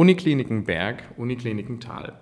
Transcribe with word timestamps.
Unikliniken 0.00 0.64
Berg, 0.64 1.02
Unikliniken 1.18 1.78
Tal. 1.78 2.14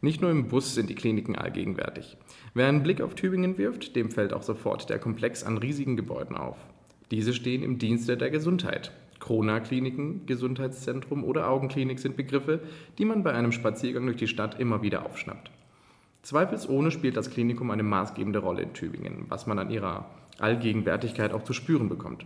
Nicht 0.00 0.22
nur 0.22 0.30
im 0.30 0.48
Bus 0.48 0.74
sind 0.74 0.88
die 0.88 0.94
Kliniken 0.94 1.36
allgegenwärtig. 1.36 2.16
Wer 2.54 2.66
einen 2.66 2.82
Blick 2.82 3.02
auf 3.02 3.14
Tübingen 3.14 3.58
wirft, 3.58 3.94
dem 3.94 4.10
fällt 4.10 4.32
auch 4.32 4.42
sofort 4.42 4.88
der 4.88 4.98
Komplex 4.98 5.44
an 5.44 5.58
riesigen 5.58 5.98
Gebäuden 5.98 6.34
auf. 6.34 6.56
Diese 7.10 7.34
stehen 7.34 7.62
im 7.62 7.76
Dienste 7.76 8.16
der 8.16 8.30
Gesundheit. 8.30 8.90
Krona-Kliniken, 9.20 10.24
Gesundheitszentrum 10.24 11.24
oder 11.24 11.50
Augenklinik 11.50 11.98
sind 11.98 12.16
Begriffe, 12.16 12.60
die 12.96 13.04
man 13.04 13.22
bei 13.22 13.34
einem 13.34 13.52
Spaziergang 13.52 14.06
durch 14.06 14.16
die 14.16 14.28
Stadt 14.28 14.58
immer 14.58 14.80
wieder 14.80 15.04
aufschnappt. 15.04 15.50
Zweifelsohne 16.22 16.90
spielt 16.90 17.18
das 17.18 17.30
Klinikum 17.30 17.70
eine 17.70 17.82
maßgebende 17.82 18.38
Rolle 18.38 18.62
in 18.62 18.72
Tübingen, 18.72 19.26
was 19.28 19.46
man 19.46 19.58
an 19.58 19.68
ihrer 19.68 20.06
Allgegenwärtigkeit 20.38 21.34
auch 21.34 21.44
zu 21.44 21.52
spüren 21.52 21.90
bekommt. 21.90 22.24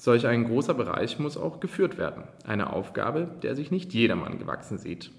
Solch 0.00 0.28
ein 0.28 0.44
großer 0.44 0.74
Bereich 0.74 1.18
muss 1.18 1.36
auch 1.36 1.58
geführt 1.58 1.98
werden. 1.98 2.22
Eine 2.46 2.72
Aufgabe, 2.72 3.28
der 3.42 3.56
sich 3.56 3.72
nicht 3.72 3.92
jedermann 3.92 4.38
gewachsen 4.38 4.78
sieht. 4.78 5.10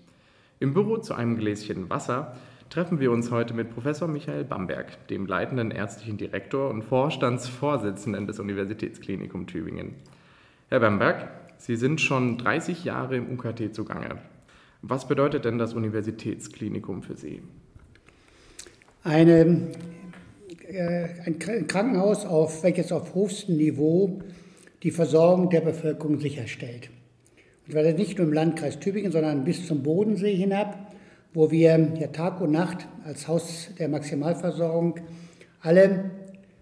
Im 0.61 0.73
Büro 0.73 0.97
zu 0.97 1.13
einem 1.13 1.37
Gläschen 1.37 1.89
Wasser 1.89 2.37
treffen 2.69 3.01
wir 3.01 3.11
uns 3.11 3.29
heute 3.29 3.53
mit 3.53 3.71
Professor 3.71 4.07
Michael 4.07 4.45
Bamberg, 4.45 5.05
dem 5.09 5.25
leitenden 5.25 5.71
ärztlichen 5.71 6.15
Direktor 6.15 6.69
und 6.69 6.83
Vorstandsvorsitzenden 6.83 8.25
des 8.25 8.39
Universitätsklinikum 8.39 9.47
Tübingen. 9.47 9.95
Herr 10.69 10.79
Bamberg, 10.79 11.27
Sie 11.57 11.75
sind 11.75 11.99
schon 11.99 12.37
30 12.37 12.85
Jahre 12.85 13.17
im 13.17 13.37
UKT 13.37 13.75
zugange. 13.75 14.19
Was 14.81 15.09
bedeutet 15.09 15.43
denn 15.43 15.57
das 15.57 15.73
Universitätsklinikum 15.73 17.03
für 17.03 17.17
Sie? 17.17 17.41
Eine, 19.03 19.71
äh, 20.69 21.07
ein 21.25 21.37
Krankenhaus, 21.37 22.25
auf, 22.25 22.63
welches 22.63 22.93
auf 22.93 23.13
hochstem 23.13 23.57
Niveau 23.57 24.21
die 24.83 24.91
Versorgung 24.91 25.49
der 25.49 25.61
Bevölkerung 25.61 26.19
sicherstellt. 26.19 26.89
Und 27.65 27.73
zwar 27.73 27.83
nicht 27.83 28.17
nur 28.17 28.27
im 28.27 28.33
Landkreis 28.33 28.79
Tübingen, 28.79 29.11
sondern 29.11 29.43
bis 29.43 29.67
zum 29.67 29.83
Bodensee 29.83 30.35
hinab, 30.35 30.91
wo 31.33 31.51
wir 31.51 31.93
ja 31.99 32.07
Tag 32.07 32.41
und 32.41 32.51
Nacht 32.51 32.87
als 33.05 33.27
Haus 33.27 33.69
der 33.77 33.89
Maximalversorgung 33.89 34.95
alle 35.61 36.11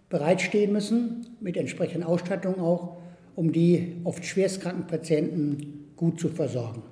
bereitstehen 0.09 0.73
müssen, 0.73 1.27
mit 1.39 1.57
entsprechender 1.57 2.07
Ausstattung 2.07 2.59
auch, 2.59 2.97
um 3.35 3.51
die 3.51 3.97
oft 4.03 4.25
schwerstkranken 4.25 4.87
Patienten 4.87 5.91
gut 5.95 6.19
zu 6.19 6.29
versorgen. 6.29 6.83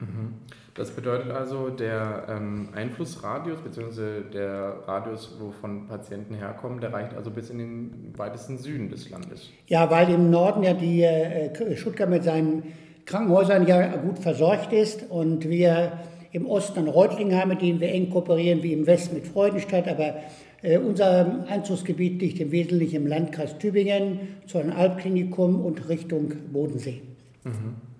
Mhm. 0.00 0.34
Das 0.74 0.90
bedeutet 0.90 1.30
also, 1.30 1.70
der 1.70 2.26
ähm, 2.28 2.68
Einflussradius 2.74 3.60
bzw. 3.60 4.28
der 4.32 4.74
Radius, 4.86 5.36
wovon 5.38 5.86
Patienten 5.86 6.34
herkommen, 6.34 6.80
der 6.80 6.92
reicht 6.92 7.14
also 7.14 7.30
bis 7.30 7.48
in 7.50 7.58
den 7.58 8.14
weitesten 8.16 8.58
Süden 8.58 8.90
des 8.90 9.08
Landes. 9.08 9.50
Ja, 9.68 9.88
weil 9.88 10.10
im 10.10 10.30
Norden 10.30 10.64
ja 10.64 10.74
die 10.74 11.02
äh, 11.02 11.76
Stuttgart 11.76 12.10
mit 12.10 12.24
seinen 12.24 12.64
Krankenhäusern 13.06 13.68
ja 13.68 13.96
gut 13.98 14.18
versorgt 14.18 14.72
ist 14.72 15.08
und 15.10 15.48
wir 15.48 15.92
im 16.32 16.46
Osten 16.46 16.80
an 16.80 16.88
Reutlingen 16.88 17.38
haben, 17.38 17.50
mit 17.50 17.62
denen 17.62 17.78
wir 17.78 17.92
eng 17.92 18.10
kooperieren, 18.10 18.64
wie 18.64 18.72
im 18.72 18.88
Westen 18.88 19.14
mit 19.14 19.28
Freudenstadt, 19.28 19.86
aber 19.86 20.16
äh, 20.62 20.78
unser 20.78 21.46
Einzugsgebiet 21.48 22.20
liegt 22.20 22.40
im 22.40 22.50
Wesentlichen 22.50 22.96
im 22.96 23.06
Landkreis 23.06 23.58
Tübingen, 23.58 24.18
zu 24.46 24.58
einem 24.58 24.72
Alpklinikum 24.72 25.64
und 25.64 25.88
Richtung 25.88 26.32
Bodensee. 26.52 27.02
Mhm. 27.44 27.93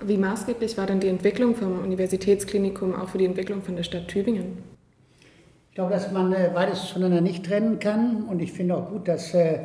Wie 0.00 0.16
maßgeblich 0.16 0.76
war 0.78 0.86
denn 0.86 1.00
die 1.00 1.08
Entwicklung 1.08 1.54
vom 1.54 1.78
Universitätsklinikum 1.80 2.94
auch 2.94 3.08
für 3.08 3.18
die 3.18 3.26
Entwicklung 3.26 3.62
von 3.62 3.76
der 3.76 3.84
Stadt 3.84 4.08
Tübingen? 4.08 4.58
Ich 5.70 5.76
glaube, 5.76 5.92
dass 5.92 6.10
man 6.12 6.32
äh, 6.32 6.50
beides 6.52 6.90
voneinander 6.90 7.20
nicht 7.20 7.46
trennen 7.46 7.78
kann. 7.78 8.24
Und 8.24 8.42
ich 8.42 8.52
finde 8.52 8.76
auch 8.76 8.90
gut, 8.90 9.08
dass 9.08 9.32
äh, 9.32 9.60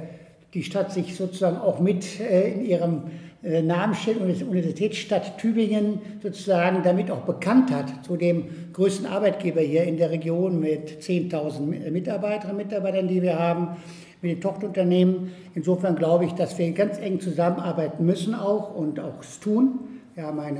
die 0.53 0.63
Stadt 0.63 0.93
sich 0.93 1.15
sozusagen 1.15 1.57
auch 1.57 1.79
mit 1.79 2.19
äh, 2.19 2.51
in 2.53 2.65
ihrem 2.65 3.01
Namen 3.43 3.93
stellt, 3.93 4.19
Universitätsstadt 4.19 5.37
Tübingen 5.37 6.01
sozusagen 6.23 6.81
damit 6.83 7.11
auch 7.11 7.21
bekannt 7.21 7.71
hat 7.71 8.03
zu 8.03 8.17
dem 8.17 8.73
größten 8.73 9.05
Arbeitgeber 9.05 9.61
hier 9.61 9.83
in 9.83 9.97
der 9.97 10.09
Region 10.09 10.59
mit 10.59 11.01
10.000 11.01 11.91
Mitarbeiterinnen 11.91 12.57
und 12.57 12.65
Mitarbeitern, 12.65 13.07
die 13.07 13.21
wir 13.21 13.37
haben, 13.37 13.77
mit 14.21 14.31
den 14.31 14.41
Tochterunternehmen. 14.41 15.31
Insofern 15.53 15.95
glaube 15.95 16.25
ich, 16.25 16.33
dass 16.33 16.57
wir 16.57 16.71
ganz 16.71 16.99
eng 16.99 17.19
zusammenarbeiten 17.19 18.05
müssen 18.05 18.33
auch 18.33 18.75
und 18.75 18.99
auch 18.99 19.21
es 19.21 19.39
tun. 19.39 19.96
Wir 20.17 20.25
haben 20.25 20.39
ein 20.39 20.59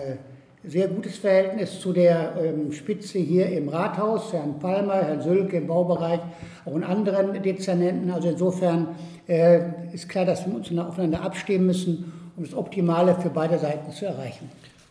sehr 0.63 0.87
gutes 0.87 1.17
Verhältnis 1.17 1.79
zu 1.79 1.91
der 1.91 2.35
ähm, 2.39 2.71
Spitze 2.71 3.17
hier 3.17 3.49
im 3.49 3.69
Rathaus, 3.69 4.31
Herrn 4.31 4.59
Palmer, 4.59 5.01
Herrn 5.01 5.19
Sülke 5.23 5.57
im 5.57 5.65
Baubereich, 5.65 6.19
auch 6.63 6.75
in 6.75 6.83
anderen 6.83 7.41
Dezernenten. 7.41 8.11
Also 8.11 8.29
insofern 8.29 8.89
äh, 9.27 9.61
ist 9.93 10.09
klar, 10.09 10.25
dass 10.25 10.45
wir 10.45 10.53
uns 10.53 10.71
aufeinander 10.77 11.23
abstimmen 11.23 11.65
müssen, 11.65 12.31
um 12.37 12.43
das 12.43 12.53
Optimale 12.53 13.15
für 13.15 13.31
beide 13.31 13.57
Seiten 13.57 13.91
zu 13.91 14.05
erreichen. 14.05 14.47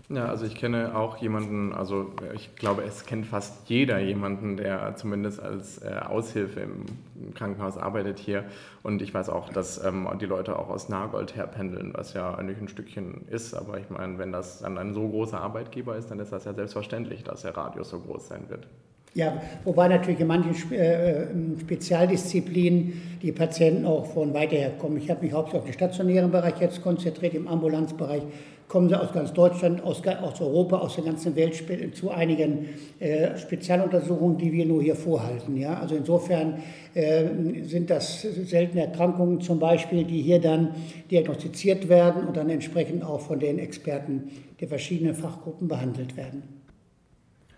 Ja, 0.08 0.26
also 0.26 0.46
ich 0.46 0.54
kenne 0.54 0.96
auch 0.96 1.16
jemanden, 1.16 1.72
also 1.72 2.12
ich 2.32 2.54
glaube, 2.54 2.84
es 2.84 3.06
kennt 3.06 3.26
fast 3.26 3.68
jeder 3.68 3.98
jemanden, 3.98 4.56
der 4.56 4.94
zumindest 4.94 5.40
als 5.40 5.82
äh, 5.82 5.98
Aushilfe 6.06 6.60
im 6.60 7.34
Krankenhaus 7.34 7.76
arbeitet 7.76 8.20
hier. 8.20 8.44
Und 8.84 9.02
ich 9.02 9.12
weiß 9.12 9.28
auch, 9.30 9.48
dass 9.48 9.84
ähm, 9.84 10.08
die 10.20 10.26
Leute 10.26 10.56
auch 10.60 10.68
aus 10.68 10.88
Nagold 10.88 11.34
herpendeln, 11.34 11.92
was 11.92 12.14
ja 12.14 12.32
eigentlich 12.36 12.60
ein 12.60 12.68
Stückchen 12.68 13.26
ist. 13.28 13.54
Aber 13.54 13.78
ich 13.78 13.90
meine, 13.90 14.16
wenn 14.18 14.30
das 14.30 14.60
dann 14.60 14.78
ein 14.78 14.94
so 14.94 15.08
großer 15.08 15.40
Arbeitgeber 15.40 15.96
ist, 15.96 16.08
dann 16.08 16.20
ist 16.20 16.30
das 16.30 16.44
ja 16.44 16.54
selbstverständlich, 16.54 17.24
dass 17.24 17.42
der 17.42 17.56
Radius 17.56 17.90
so 17.90 17.98
groß 17.98 18.28
sein 18.28 18.48
wird. 18.48 18.68
Ja, 19.14 19.40
wobei 19.64 19.88
natürlich 19.88 20.20
in 20.20 20.26
manchen 20.26 20.72
äh, 20.72 21.22
ähm, 21.22 21.56
Spezialdisziplinen 21.58 23.18
die 23.22 23.32
Patienten 23.32 23.86
auch 23.86 24.04
von 24.04 24.34
weiter 24.34 24.56
her 24.56 24.72
kommen. 24.78 24.98
Ich 24.98 25.10
habe 25.10 25.24
mich 25.24 25.32
hauptsächlich 25.32 25.60
auf 25.60 25.64
den 25.64 25.72
stationären 25.72 26.30
Bereich 26.30 26.60
jetzt 26.60 26.82
konzentriert, 26.82 27.32
im 27.32 27.48
Ambulanzbereich 27.48 28.22
kommen 28.68 28.88
sie 28.88 29.00
aus 29.00 29.12
ganz 29.12 29.32
Deutschland, 29.32 29.82
aus, 29.82 30.02
aus 30.06 30.40
Europa, 30.40 30.78
aus 30.78 30.96
der 30.96 31.04
ganzen 31.04 31.36
Welt 31.36 31.94
zu 31.94 32.10
einigen 32.10 32.68
äh, 32.98 33.36
Spezialuntersuchungen, 33.36 34.38
die 34.38 34.52
wir 34.52 34.66
nur 34.66 34.82
hier 34.82 34.96
vorhalten. 34.96 35.56
Ja? 35.56 35.78
Also 35.78 35.96
insofern 35.96 36.62
äh, 36.94 37.62
sind 37.62 37.90
das 37.90 38.22
seltene 38.22 38.86
Erkrankungen 38.86 39.40
zum 39.40 39.58
Beispiel, 39.58 40.04
die 40.04 40.22
hier 40.22 40.40
dann 40.40 40.74
diagnostiziert 41.10 41.88
werden 41.88 42.26
und 42.26 42.36
dann 42.36 42.50
entsprechend 42.50 43.04
auch 43.04 43.20
von 43.20 43.38
den 43.38 43.58
Experten 43.58 44.30
der 44.60 44.68
verschiedenen 44.68 45.14
Fachgruppen 45.14 45.68
behandelt 45.68 46.16
werden. 46.16 46.42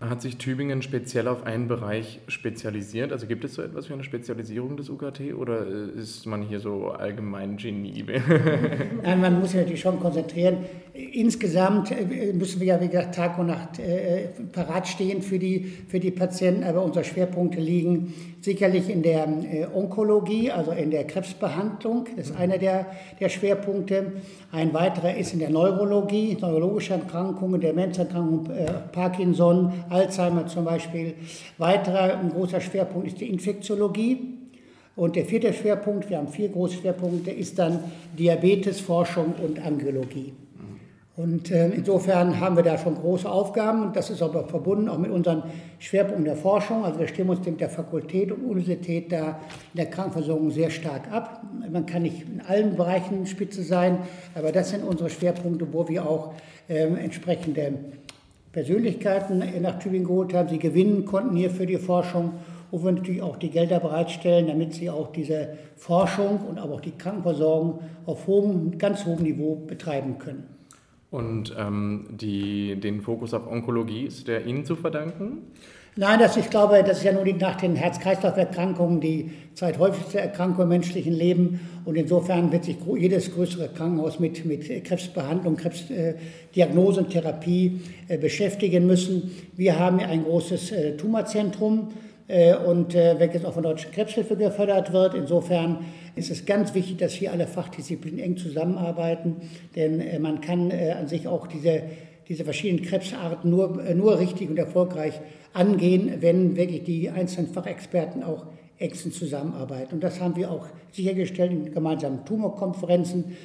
Hat 0.01 0.21
sich 0.21 0.37
Tübingen 0.37 0.81
speziell 0.81 1.27
auf 1.27 1.43
einen 1.43 1.67
Bereich 1.67 2.21
spezialisiert? 2.29 3.11
Also 3.11 3.27
gibt 3.27 3.43
es 3.43 3.55
so 3.55 3.61
etwas 3.61 3.89
wie 3.89 3.93
eine 3.93 4.05
Spezialisierung 4.05 4.77
des 4.77 4.89
UKT 4.89 5.33
oder 5.37 5.67
ist 5.67 6.25
man 6.25 6.41
hier 6.41 6.61
so 6.61 6.87
allgemein 6.87 7.57
Genie? 7.57 8.05
Nein, 9.03 9.19
man 9.19 9.41
muss 9.41 9.51
sich 9.51 9.59
natürlich 9.59 9.81
schon 9.81 9.99
konzentrieren. 9.99 10.59
Insgesamt 11.13 11.91
äh, 11.91 12.33
müssen 12.33 12.59
wir 12.59 12.67
ja, 12.67 12.81
wie 12.81 12.87
gesagt, 12.87 13.15
Tag 13.15 13.39
und 13.39 13.47
Nacht 13.47 13.79
äh, 13.79 14.27
parat 14.51 14.87
stehen 14.87 15.21
für 15.21 15.39
die, 15.39 15.59
für 15.87 15.99
die 15.99 16.11
Patienten, 16.11 16.63
aber 16.63 16.83
unsere 16.83 17.05
Schwerpunkte 17.05 17.59
liegen 17.59 18.13
sicherlich 18.41 18.89
in 18.89 19.01
der 19.01 19.27
äh, 19.27 19.67
Onkologie, 19.73 20.51
also 20.51 20.71
in 20.71 20.91
der 20.91 21.05
Krebsbehandlung. 21.07 22.07
Das 22.17 22.31
ist 22.31 22.35
einer 22.35 22.57
der, 22.57 22.87
der 23.19 23.29
Schwerpunkte. 23.29 24.13
Ein 24.51 24.73
weiterer 24.73 25.15
ist 25.15 25.33
in 25.33 25.39
der 25.39 25.49
Neurologie, 25.49 26.37
neurologische 26.39 26.93
Erkrankungen, 26.93 27.61
Demenzerkrankungen, 27.61 28.51
äh, 28.51 28.65
Parkinson, 28.91 29.71
Alzheimer 29.89 30.47
zum 30.47 30.65
Beispiel. 30.65 31.13
Weiterer 31.57 32.19
ein 32.19 32.29
großer 32.29 32.59
Schwerpunkt 32.59 33.07
ist 33.07 33.21
die 33.21 33.29
Infektiologie. 33.29 34.35
Und 34.95 35.15
der 35.15 35.23
vierte 35.23 35.53
Schwerpunkt, 35.53 36.09
wir 36.09 36.17
haben 36.17 36.27
vier 36.27 36.49
große 36.49 36.75
Schwerpunkte, 36.75 37.31
ist 37.31 37.57
dann 37.57 37.79
Diabetesforschung 38.17 39.35
und 39.41 39.65
Angiologie. 39.65 40.33
Und 41.19 41.51
äh, 41.51 41.67
insofern 41.71 42.39
haben 42.39 42.55
wir 42.55 42.63
da 42.63 42.77
schon 42.77 42.95
große 42.95 43.29
Aufgaben 43.29 43.83
und 43.83 43.95
das 43.97 44.09
ist 44.09 44.21
aber 44.21 44.45
verbunden 44.45 44.87
auch 44.87 44.97
mit 44.97 45.11
unseren 45.11 45.43
Schwerpunkten 45.77 46.23
der 46.23 46.37
Forschung. 46.37 46.85
Also 46.85 46.97
wir 46.97 47.09
stimmen 47.09 47.31
uns 47.31 47.45
mit 47.45 47.59
der 47.59 47.67
Fakultät 47.67 48.31
und 48.31 48.45
Universität 48.45 49.11
da 49.11 49.37
in 49.73 49.79
der 49.79 49.87
Krankenversorgung 49.87 50.49
sehr 50.49 50.69
stark 50.69 51.11
ab. 51.11 51.43
Man 51.69 51.85
kann 51.85 52.03
nicht 52.03 52.21
in 52.21 52.39
allen 52.39 52.77
Bereichen 52.77 53.25
Spitze 53.25 53.63
sein, 53.63 53.97
aber 54.33 54.53
das 54.53 54.69
sind 54.69 54.85
unsere 54.85 55.09
Schwerpunkte, 55.09 55.67
wo 55.73 55.89
wir 55.89 56.09
auch 56.09 56.35
äh, 56.69 56.85
entsprechende 56.85 57.73
Persönlichkeiten 58.53 59.43
nach 59.61 59.77
Tübingen 59.77 60.07
geholt 60.07 60.33
haben. 60.33 60.47
Sie 60.47 60.57
gewinnen 60.57 61.03
konnten 61.03 61.35
hier 61.35 61.49
für 61.49 61.65
die 61.65 61.79
Forschung 61.79 62.31
wo 62.71 62.83
wir 62.83 62.91
natürlich 62.91 63.23
auch 63.23 63.37
die 63.37 63.49
Gelder 63.49 63.79
bereitstellen, 63.79 64.45
damit 64.45 64.75
sie 64.75 64.91
auch 64.91 65.11
diese 65.11 65.57
Forschung 65.75 66.41
und 66.47 66.59
aber 66.59 66.75
auch 66.75 66.81
die 66.81 66.91
Krankenversorgung 66.91 67.79
auf 68.05 68.27
hohem, 68.27 68.77
ganz 68.77 69.07
hohem 69.07 69.23
Niveau 69.23 69.55
betreiben 69.55 70.19
können. 70.19 70.58
Und 71.11 71.55
ähm, 71.57 72.05
die, 72.11 72.79
den 72.79 73.01
Fokus 73.01 73.33
auf 73.33 73.47
Onkologie 73.47 74.05
ist 74.05 74.27
der 74.27 74.45
Ihnen 74.45 74.63
zu 74.65 74.75
verdanken? 74.75 75.39
Nein, 75.95 76.19
das, 76.19 76.37
ich 76.37 76.49
glaube, 76.49 76.83
das 76.83 76.99
ist 76.99 77.03
ja 77.03 77.11
nur 77.11 77.25
die, 77.25 77.33
nach 77.33 77.55
den 77.55 77.75
Herz-Kreislauf-Erkrankungen 77.75 79.01
die 79.01 79.31
zweithäufigste 79.55 80.19
Erkrankung 80.19 80.63
im 80.63 80.69
menschlichen 80.69 81.13
Leben. 81.13 81.59
Und 81.83 81.95
insofern 81.95 82.51
wird 82.51 82.63
sich 82.63 82.77
jedes 82.97 83.33
größere 83.33 83.69
Krankenhaus 83.69 84.19
mit, 84.19 84.45
mit 84.45 84.85
Krebsbehandlung, 84.85 85.57
Krebsdiagnose 85.57 87.01
und 87.01 87.09
Therapie 87.09 87.81
äh, 88.07 88.17
beschäftigen 88.17 88.85
müssen. 88.85 89.31
Wir 89.57 89.79
haben 89.79 89.99
ein 89.99 90.23
großes 90.23 90.71
äh, 90.71 90.95
Tumorzentrum 90.95 91.89
äh, 91.89 92.08
und 92.65 92.93
äh, 92.95 93.15
welches 93.19 93.43
auch 93.43 93.53
von 93.53 93.63
der 93.63 93.71
Deutschen 93.73 93.91
Krebshilfe 93.91 94.35
gefördert 94.35 94.93
wird. 94.93 95.15
Insofern 95.15 95.85
ist 96.15 96.29
es 96.29 96.45
ganz 96.45 96.75
wichtig, 96.75 96.97
dass 96.97 97.13
hier 97.13 97.31
alle 97.31 97.47
Fachdisziplinen 97.47 98.19
eng 98.19 98.37
zusammenarbeiten, 98.37 99.37
denn 99.75 99.99
äh, 99.99 100.19
man 100.19 100.39
kann 100.41 100.71
an 100.71 101.07
sich 101.07 101.27
auch 101.27 101.47
diese 101.47 101.83
diese 102.29 102.43
verschiedenen 102.43 102.85
Krebsarten 102.85 103.49
nur, 103.49 103.83
äh, 103.83 103.95
nur 103.95 104.19
richtig 104.19 104.49
und 104.49 104.57
erfolgreich 104.57 105.19
angehen, 105.53 106.13
wenn 106.19 106.55
wirklich 106.55 106.83
die 106.83 107.09
einzelnen 107.09 107.51
Fachexperten 107.51 108.23
auch 108.23 108.45
engsten 108.77 109.11
zusammenarbeiten. 109.11 109.95
Und 109.95 110.03
das 110.03 110.21
haben 110.21 110.35
wir 110.35 110.51
auch 110.51 110.67
sichergestellt 110.91 111.51
in 111.51 111.73
gemeinsamen 111.73 112.23
Tumorkonferenzen, 112.25 113.35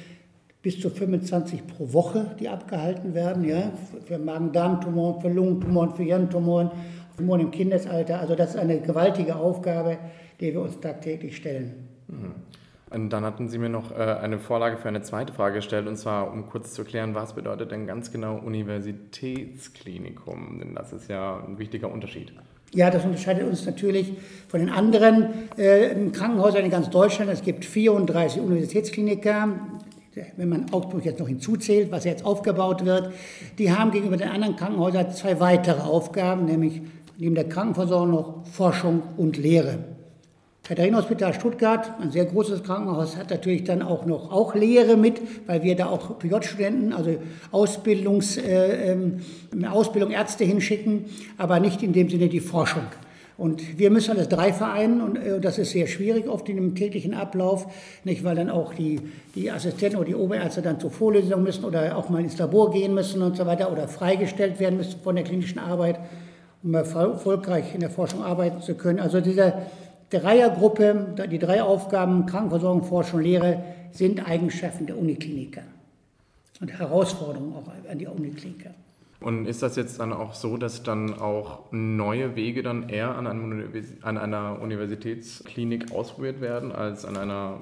bis 0.61 0.79
zu 0.79 0.89
25 0.89 1.67
pro 1.67 1.93
Woche, 1.93 2.35
die 2.39 2.47
abgehalten 2.47 3.13
werden, 3.13 3.47
ja, 3.47 3.71
für 4.05 4.17
Magen-Darm-Tumoren, 4.17 5.21
für 5.21 5.29
Lungentumoren, 5.29 5.95
für 5.95 6.03
Hirntumoren, 6.03 6.71
Tumoren 7.17 7.41
im 7.41 7.51
Kindesalter. 7.51 8.19
Also 8.19 8.35
das 8.35 8.51
ist 8.51 8.57
eine 8.57 8.79
gewaltige 8.79 9.35
Aufgabe, 9.35 9.97
die 10.39 10.53
wir 10.53 10.61
uns 10.61 10.79
tagtäglich 10.79 11.37
stellen. 11.37 11.87
Mhm. 12.07 12.33
Und 12.91 13.09
dann 13.09 13.25
hatten 13.25 13.49
Sie 13.49 13.57
mir 13.57 13.69
noch 13.69 13.89
äh, 13.91 13.95
eine 13.95 14.37
Vorlage 14.39 14.77
für 14.77 14.87
eine 14.87 15.01
zweite 15.01 15.33
Frage 15.33 15.55
gestellt, 15.55 15.87
und 15.87 15.97
zwar, 15.97 16.31
um 16.31 16.47
kurz 16.47 16.73
zu 16.73 16.83
klären, 16.83 17.15
was 17.15 17.33
bedeutet 17.33 17.71
denn 17.71 17.87
ganz 17.87 18.11
genau 18.11 18.37
Universitätsklinikum? 18.37 20.59
Denn 20.59 20.75
das 20.75 20.93
ist 20.93 21.09
ja 21.09 21.43
ein 21.45 21.57
wichtiger 21.57 21.91
Unterschied. 21.91 22.31
Ja, 22.73 22.91
das 22.91 23.03
unterscheidet 23.03 23.47
uns 23.47 23.65
natürlich 23.65 24.13
von 24.47 24.59
den 24.59 24.69
anderen 24.69 25.49
äh, 25.57 25.95
Krankenhäusern 26.11 26.65
in 26.65 26.71
ganz 26.71 26.89
Deutschland. 26.89 27.31
Es 27.31 27.41
gibt 27.41 27.65
34 27.65 28.41
Universitätskliniker, 28.41 29.49
wenn 30.37 30.49
man 30.49 30.71
Augsburg 30.71 31.03
jetzt 31.05 31.19
noch 31.19 31.27
hinzuzählt, 31.27 31.91
was 31.91 32.05
jetzt 32.05 32.23
aufgebaut 32.23 32.85
wird. 32.85 33.11
Die 33.57 33.71
haben 33.71 33.89
gegenüber 33.91 34.17
den 34.17 34.29
anderen 34.29 34.55
Krankenhäusern 34.55 35.11
zwei 35.11 35.39
weitere 35.39 35.81
Aufgaben, 35.81 36.45
nämlich 36.45 36.81
neben 37.17 37.35
der 37.35 37.49
Krankenversorgung 37.49 38.11
noch 38.11 38.45
Forschung 38.47 39.01
und 39.17 39.37
Lehre. 39.37 39.79
Katharina-Hospital 40.63 41.33
Stuttgart, 41.35 41.91
ein 42.01 42.09
sehr 42.09 42.25
großes 42.25 42.63
Krankenhaus, 42.63 43.17
hat 43.17 43.29
natürlich 43.29 43.65
dann 43.65 43.83
auch 43.83 44.07
noch 44.07 44.31
auch 44.31 44.55
Lehre 44.55 44.97
mit, 44.97 45.21
weil 45.45 45.61
wir 45.61 45.75
da 45.75 45.85
auch 45.85 46.17
PJ-Studenten, 46.17 46.91
also 46.91 47.17
Ausbildungs, 47.51 48.37
äh, 48.37 48.93
ähm, 48.93 49.19
Ausbildung 49.69 50.09
Ärzte 50.09 50.43
hinschicken, 50.43 51.05
aber 51.37 51.59
nicht 51.59 51.83
in 51.83 51.93
dem 51.93 52.09
Sinne 52.09 52.29
die 52.29 52.39
Forschung. 52.39 52.81
Und 53.37 53.77
wir 53.77 53.91
müssen 53.91 54.11
alles 54.11 54.29
drei 54.29 54.53
vereinen 54.53 55.01
und 55.01 55.17
äh, 55.17 55.39
das 55.39 55.59
ist 55.59 55.71
sehr 55.71 55.85
schwierig 55.85 56.27
oft 56.27 56.49
in 56.49 56.55
dem 56.55 56.73
täglichen 56.73 57.13
Ablauf, 57.13 57.67
nicht, 58.03 58.23
weil 58.23 58.35
dann 58.35 58.49
auch 58.49 58.73
die, 58.73 59.01
die 59.35 59.51
Assistenten 59.51 59.97
oder 59.97 60.07
die 60.07 60.15
Oberärzte 60.15 60.63
dann 60.63 60.79
zur 60.79 60.89
Vorlesung 60.89 61.43
müssen 61.43 61.65
oder 61.65 61.95
auch 61.95 62.09
mal 62.09 62.21
ins 62.21 62.39
Labor 62.39 62.71
gehen 62.71 62.95
müssen 62.95 63.21
und 63.21 63.37
so 63.37 63.45
weiter 63.45 63.71
oder 63.71 63.87
freigestellt 63.87 64.59
werden 64.59 64.77
müssen 64.77 64.99
von 65.03 65.15
der 65.15 65.25
klinischen 65.25 65.59
Arbeit, 65.59 65.99
um 66.65 66.73
erfolgreich 66.73 67.75
in 67.75 67.79
der 67.79 67.91
Forschung 67.91 68.23
arbeiten 68.23 68.61
zu 68.61 68.73
können. 68.73 68.99
Also 68.99 69.21
dieser 69.21 69.61
Dreiergruppe, 70.09 71.15
die 71.29 71.39
drei 71.39 71.61
Aufgaben 71.61 72.25
Krankenversorgung, 72.25 72.83
Forschung, 72.83 73.21
Lehre 73.21 73.63
sind 73.91 74.27
Eigenschaften 74.27 74.87
der 74.87 74.97
Unikliniker 74.97 75.61
und 76.59 76.71
Herausforderungen 76.71 77.53
auch 77.55 77.67
an 77.89 77.97
die 77.99 78.07
Unikliniker. 78.07 78.71
Und 79.21 79.45
ist 79.45 79.61
das 79.61 79.75
jetzt 79.75 79.99
dann 79.99 80.11
auch 80.11 80.33
so, 80.33 80.57
dass 80.57 80.83
dann 80.83 81.13
auch 81.13 81.71
neue 81.71 82.35
Wege 82.35 82.63
dann 82.63 82.89
eher 82.89 83.15
an, 83.15 83.27
einer 84.03 84.59
Universitätsklinik 84.61 85.91
ausprobiert 85.91 86.41
werden 86.41 86.71
als 86.71 87.05
an 87.05 87.15
einer 87.15 87.59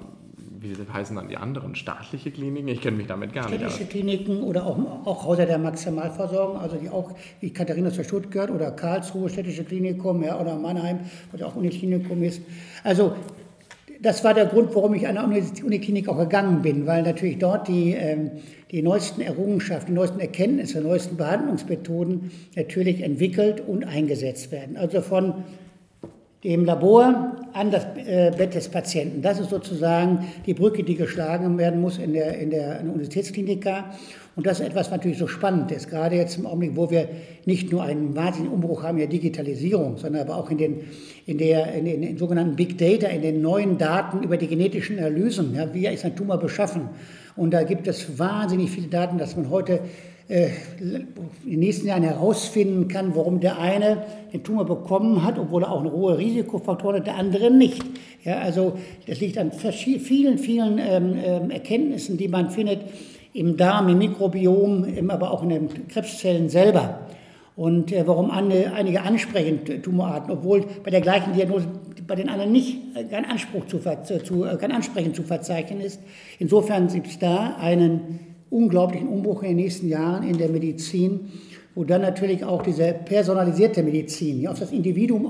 wie 0.64 0.74
heißen 0.92 1.14
dann 1.14 1.28
die 1.28 1.36
anderen, 1.36 1.74
staatliche 1.74 2.30
Kliniken? 2.30 2.68
Ich 2.68 2.80
kenne 2.80 2.96
mich 2.96 3.06
damit 3.06 3.32
gar 3.34 3.48
nicht 3.50 3.62
aus. 3.62 3.74
Städtische 3.74 3.90
Kliniken 3.90 4.42
oder 4.42 4.66
auch, 4.66 4.78
auch 5.04 5.26
Häuser 5.26 5.46
der 5.46 5.58
Maximalversorgung, 5.58 6.58
also 6.58 6.76
die 6.76 6.88
auch, 6.88 7.12
wie 7.40 7.50
Katharina 7.50 7.90
zu 7.90 8.02
Stuttgart 8.02 8.50
oder 8.50 8.70
Karlsruhe, 8.70 9.28
städtische 9.28 9.64
Klinikum 9.64 10.22
ja, 10.22 10.40
oder 10.40 10.56
Mannheim, 10.56 11.00
was 11.32 11.42
auch 11.42 11.54
Uniklinikum 11.54 12.22
ist. 12.22 12.40
Also 12.82 13.14
das 14.00 14.24
war 14.24 14.34
der 14.34 14.46
Grund, 14.46 14.74
warum 14.74 14.94
ich 14.94 15.06
an 15.06 15.14
der 15.14 15.24
Uniklinik 15.64 16.08
auch 16.08 16.18
gegangen 16.18 16.62
bin, 16.62 16.86
weil 16.86 17.02
natürlich 17.02 17.38
dort 17.38 17.68
die, 17.68 17.92
ähm, 17.92 18.32
die 18.70 18.82
neuesten 18.82 19.20
Errungenschaften, 19.20 19.92
die 19.92 19.94
neuesten 19.94 20.20
Erkenntnisse, 20.20 20.80
die 20.80 20.86
neuesten 20.86 21.16
Behandlungsmethoden 21.16 22.30
natürlich 22.56 23.02
entwickelt 23.02 23.62
und 23.66 23.84
eingesetzt 23.84 24.52
werden. 24.52 24.76
Also 24.76 25.00
von 25.00 25.44
dem 26.44 26.64
Labor 26.64 27.36
an 27.54 27.70
das 27.70 27.84
äh, 27.96 28.30
Bett 28.36 28.54
des 28.54 28.68
Patienten. 28.68 29.22
Das 29.22 29.40
ist 29.40 29.50
sozusagen 29.50 30.26
die 30.44 30.52
Brücke, 30.52 30.82
die 30.82 30.94
geschlagen 30.94 31.56
werden 31.56 31.80
muss 31.80 31.98
in 31.98 32.12
der, 32.12 32.38
in 32.38 32.50
der, 32.50 32.80
in 32.80 32.86
der 32.86 32.94
Universitätsklinik. 32.94 33.66
Und 34.36 34.46
das 34.46 34.60
ist 34.60 34.66
etwas, 34.66 34.86
was 34.86 34.90
natürlich 34.90 35.18
so 35.18 35.26
spannend 35.26 35.70
ist, 35.70 35.88
gerade 35.88 36.16
jetzt 36.16 36.36
im 36.36 36.46
Augenblick, 36.46 36.76
wo 36.76 36.90
wir 36.90 37.08
nicht 37.46 37.70
nur 37.70 37.84
einen 37.84 38.14
wahnsinnigen 38.16 38.52
Umbruch 38.52 38.82
haben 38.82 38.96
in 38.96 39.08
der 39.08 39.08
Digitalisierung, 39.08 39.96
sondern 39.96 40.22
aber 40.22 40.36
auch 40.36 40.50
in 40.50 40.58
den, 40.58 40.80
in 41.24 41.38
der, 41.38 41.72
in 41.72 41.84
den, 41.84 41.94
in 41.94 42.02
den 42.02 42.18
sogenannten 42.18 42.56
Big 42.56 42.76
Data, 42.76 43.06
in 43.06 43.22
den 43.22 43.40
neuen 43.40 43.78
Daten 43.78 44.22
über 44.22 44.36
die 44.36 44.48
genetischen 44.48 44.98
Analysen. 44.98 45.54
Ja, 45.54 45.72
wie 45.72 45.86
ist 45.86 46.04
ein 46.04 46.16
Tumor 46.16 46.38
beschaffen? 46.38 46.88
Und 47.36 47.52
da 47.52 47.62
gibt 47.62 47.86
es 47.86 48.18
wahnsinnig 48.18 48.70
viele 48.70 48.88
Daten, 48.88 49.18
dass 49.18 49.36
man 49.36 49.50
heute 49.50 49.80
äh, 50.28 50.48
in 50.80 51.06
den 51.44 51.60
nächsten 51.60 51.86
Jahren 51.86 52.02
herausfinden 52.02 52.88
kann, 52.88 53.14
warum 53.14 53.40
der 53.40 53.58
eine 53.58 54.04
den 54.32 54.42
Tumor 54.42 54.64
bekommen 54.64 55.22
hat, 55.22 55.38
obwohl 55.38 55.64
er 55.64 55.72
auch 55.72 55.80
eine 55.80 55.92
hohe 55.92 56.16
Risikofaktoren 56.16 56.96
hat, 56.96 57.06
der 57.06 57.16
andere 57.16 57.50
nicht. 57.50 57.84
Ja, 58.24 58.38
also 58.38 58.78
das 59.06 59.20
liegt 59.20 59.36
an 59.36 59.52
vielen, 59.52 60.38
vielen 60.38 60.78
ähm, 60.78 61.16
ähm, 61.22 61.50
Erkenntnissen, 61.50 62.16
die 62.16 62.28
man 62.28 62.50
findet 62.50 62.80
im 63.34 63.56
Darm, 63.58 63.88
im 63.88 63.98
Mikrobiom, 63.98 64.84
im, 64.84 65.10
aber 65.10 65.30
auch 65.30 65.42
in 65.42 65.50
den 65.50 65.88
Krebszellen 65.88 66.48
selber. 66.48 67.00
Und 67.56 67.92
äh, 67.92 68.06
warum 68.06 68.30
eine, 68.30 68.72
einige 68.72 69.02
ansprechen 69.02 69.82
Tumorarten, 69.82 70.30
obwohl 70.30 70.64
bei 70.82 70.90
der 70.90 71.02
gleichen 71.02 71.34
Diagnose 71.34 71.68
bei 72.06 72.14
den 72.14 72.28
anderen 72.28 72.52
nicht 72.52 72.78
äh, 72.96 73.04
kein 73.04 73.24
Anspruch 73.24 73.66
zu, 73.66 73.78
zu 73.78 74.44
äh, 74.44 74.56
kein 74.56 74.72
Ansprechen 74.72 75.14
zu 75.14 75.22
verzeichnen 75.22 75.80
ist. 75.80 76.00
Insofern 76.38 76.88
gibt 76.88 77.08
es 77.08 77.18
da 77.18 77.56
einen 77.60 78.33
unglaublichen 78.54 79.08
Umbruch 79.08 79.42
in 79.42 79.48
den 79.48 79.56
nächsten 79.56 79.88
Jahren 79.88 80.28
in 80.28 80.38
der 80.38 80.48
Medizin, 80.48 81.32
wo 81.74 81.82
dann 81.82 82.02
natürlich 82.02 82.44
auch 82.44 82.62
diese 82.62 82.94
personalisierte 83.04 83.82
Medizin, 83.82 84.46
auf 84.46 84.60
das 84.60 84.70
Individuum 84.70 85.28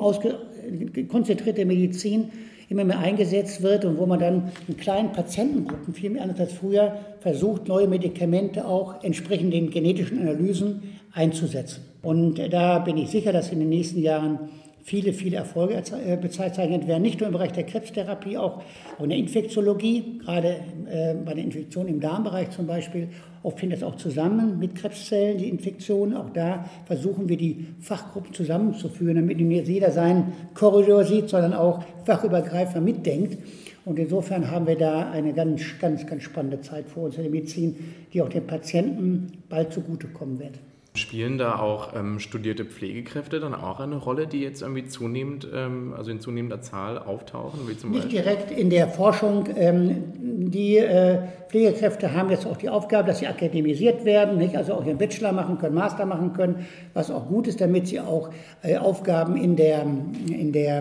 konzentrierte 1.08 1.64
Medizin 1.64 2.28
immer 2.68 2.84
mehr 2.84 2.98
eingesetzt 2.98 3.62
wird 3.62 3.84
und 3.84 3.98
wo 3.98 4.06
man 4.06 4.20
dann 4.20 4.52
in 4.68 4.76
kleinen 4.76 5.12
Patientengruppen, 5.12 5.94
viel 5.94 6.10
mehr 6.10 6.22
anders 6.22 6.40
als 6.40 6.52
früher, 6.52 6.98
versucht, 7.20 7.66
neue 7.68 7.88
Medikamente 7.88 8.66
auch 8.66 9.02
entsprechend 9.02 9.54
den 9.54 9.70
genetischen 9.70 10.18
Analysen 10.18 10.82
einzusetzen. 11.12 11.82
Und 12.02 12.38
da 12.52 12.78
bin 12.80 12.98
ich 12.98 13.08
sicher, 13.08 13.32
dass 13.32 13.50
in 13.50 13.60
den 13.60 13.70
nächsten 13.70 14.00
Jahren 14.00 14.38
viele, 14.84 15.14
viele 15.14 15.38
Erfolge 15.38 15.74
äh, 15.74 16.16
bezeichnet 16.16 16.86
werden, 16.86 17.02
nicht 17.02 17.18
nur 17.18 17.28
im 17.28 17.32
Bereich 17.32 17.52
der 17.52 17.64
Krebstherapie, 17.64 18.36
auch 18.36 18.62
in 19.02 19.08
der 19.08 19.18
Infektiologie, 19.18 20.18
gerade 20.22 20.56
äh, 20.90 21.14
bei 21.14 21.32
der 21.32 21.42
Infektion 21.42 21.88
im 21.88 22.00
Darmbereich 22.00 22.50
zum 22.50 22.66
Beispiel. 22.66 23.08
Oft 23.42 23.58
findet 23.58 23.80
das 23.80 23.88
auch 23.88 23.96
zusammen 23.96 24.58
mit 24.58 24.74
Krebszellen, 24.74 25.38
die 25.38 25.48
Infektionen. 25.48 26.14
Auch 26.14 26.30
da 26.30 26.66
versuchen 26.84 27.28
wir, 27.28 27.36
die 27.36 27.66
Fachgruppen 27.80 28.34
zusammenzuführen, 28.34 29.16
damit 29.16 29.38
nicht 29.38 29.68
jeder 29.68 29.90
seinen 29.90 30.32
Korridor 30.52 31.04
sieht, 31.04 31.30
sondern 31.30 31.54
auch 31.54 31.82
fachübergreifend 32.04 32.84
mitdenkt. 32.84 33.38
Und 33.86 33.98
insofern 33.98 34.50
haben 34.50 34.66
wir 34.66 34.76
da 34.76 35.10
eine 35.10 35.32
ganz, 35.32 35.62
ganz, 35.78 36.06
ganz 36.06 36.22
spannende 36.22 36.60
Zeit 36.60 36.88
vor 36.88 37.04
uns 37.04 37.16
in 37.16 37.22
der 37.22 37.30
Medizin, 37.30 37.76
die 38.12 38.22
auch 38.22 38.28
den 38.28 38.46
Patienten 38.46 39.32
bald 39.48 39.72
zugutekommen 39.72 40.38
wird. 40.38 40.58
Spielen 40.96 41.38
da 41.38 41.58
auch 41.58 41.92
ähm, 41.96 42.20
studierte 42.20 42.64
Pflegekräfte 42.64 43.40
dann 43.40 43.52
auch 43.52 43.80
eine 43.80 43.96
Rolle, 43.96 44.28
die 44.28 44.42
jetzt 44.42 44.62
irgendwie 44.62 44.86
zunehmend, 44.86 45.44
ähm, 45.52 45.92
also 45.92 46.12
in 46.12 46.20
zunehmender 46.20 46.62
Zahl 46.62 46.98
auftauchen? 46.98 47.66
Wie 47.66 47.76
zum 47.76 47.90
Nicht 47.90 48.12
direkt 48.12 48.52
in 48.52 48.70
der 48.70 48.86
Forschung. 48.86 49.48
Ähm, 49.56 50.04
die 50.52 50.76
äh, 50.76 51.18
Pflegekräfte 51.48 52.12
haben 52.14 52.30
jetzt 52.30 52.46
auch 52.46 52.56
die 52.56 52.68
Aufgabe, 52.68 53.08
dass 53.08 53.18
sie 53.18 53.26
akademisiert 53.26 54.04
werden, 54.04 54.38
nicht? 54.38 54.56
also 54.56 54.74
auch 54.74 54.86
ihren 54.86 54.98
Bachelor 54.98 55.32
machen 55.32 55.58
können, 55.58 55.74
Master 55.74 56.06
machen 56.06 56.32
können, 56.32 56.64
was 56.92 57.10
auch 57.10 57.26
gut 57.26 57.48
ist, 57.48 57.60
damit 57.60 57.88
sie 57.88 57.98
auch 57.98 58.30
äh, 58.62 58.76
Aufgaben 58.76 59.36
in 59.36 59.56
der, 59.56 59.84
in 60.28 60.52
der 60.52 60.80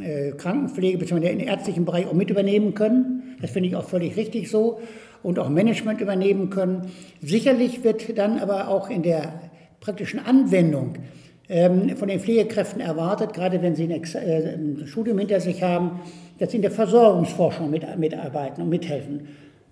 äh, 0.00 0.30
Krankenpflege 0.38 0.96
bzw. 0.96 1.32
im 1.32 1.40
ärztlichen 1.40 1.84
Bereich 1.84 2.06
auch 2.06 2.14
mit 2.14 2.30
übernehmen 2.30 2.72
können. 2.72 3.36
Das 3.42 3.50
finde 3.50 3.68
ich 3.68 3.76
auch 3.76 3.84
völlig 3.84 4.16
richtig 4.16 4.50
so 4.50 4.80
und 5.22 5.38
auch 5.38 5.50
Management 5.50 6.00
übernehmen 6.00 6.48
können. 6.48 6.90
Sicherlich 7.20 7.84
wird 7.84 8.16
dann 8.16 8.38
aber 8.38 8.68
auch 8.68 8.88
in 8.88 9.02
der 9.02 9.49
praktischen 9.80 10.20
Anwendung 10.24 10.94
ähm, 11.48 11.96
von 11.96 12.08
den 12.08 12.20
Pflegekräften 12.20 12.80
erwartet, 12.80 13.32
gerade 13.32 13.60
wenn 13.60 13.74
sie 13.74 13.84
ein, 13.84 14.04
äh, 14.14 14.54
ein 14.54 14.86
Studium 14.86 15.18
hinter 15.18 15.40
sich 15.40 15.62
haben, 15.62 16.00
dass 16.38 16.52
sie 16.52 16.58
in 16.58 16.62
der 16.62 16.70
Versorgungsforschung 16.70 17.70
mit, 17.70 17.98
mitarbeiten 17.98 18.62
und 18.62 18.68
mithelfen. 18.68 19.28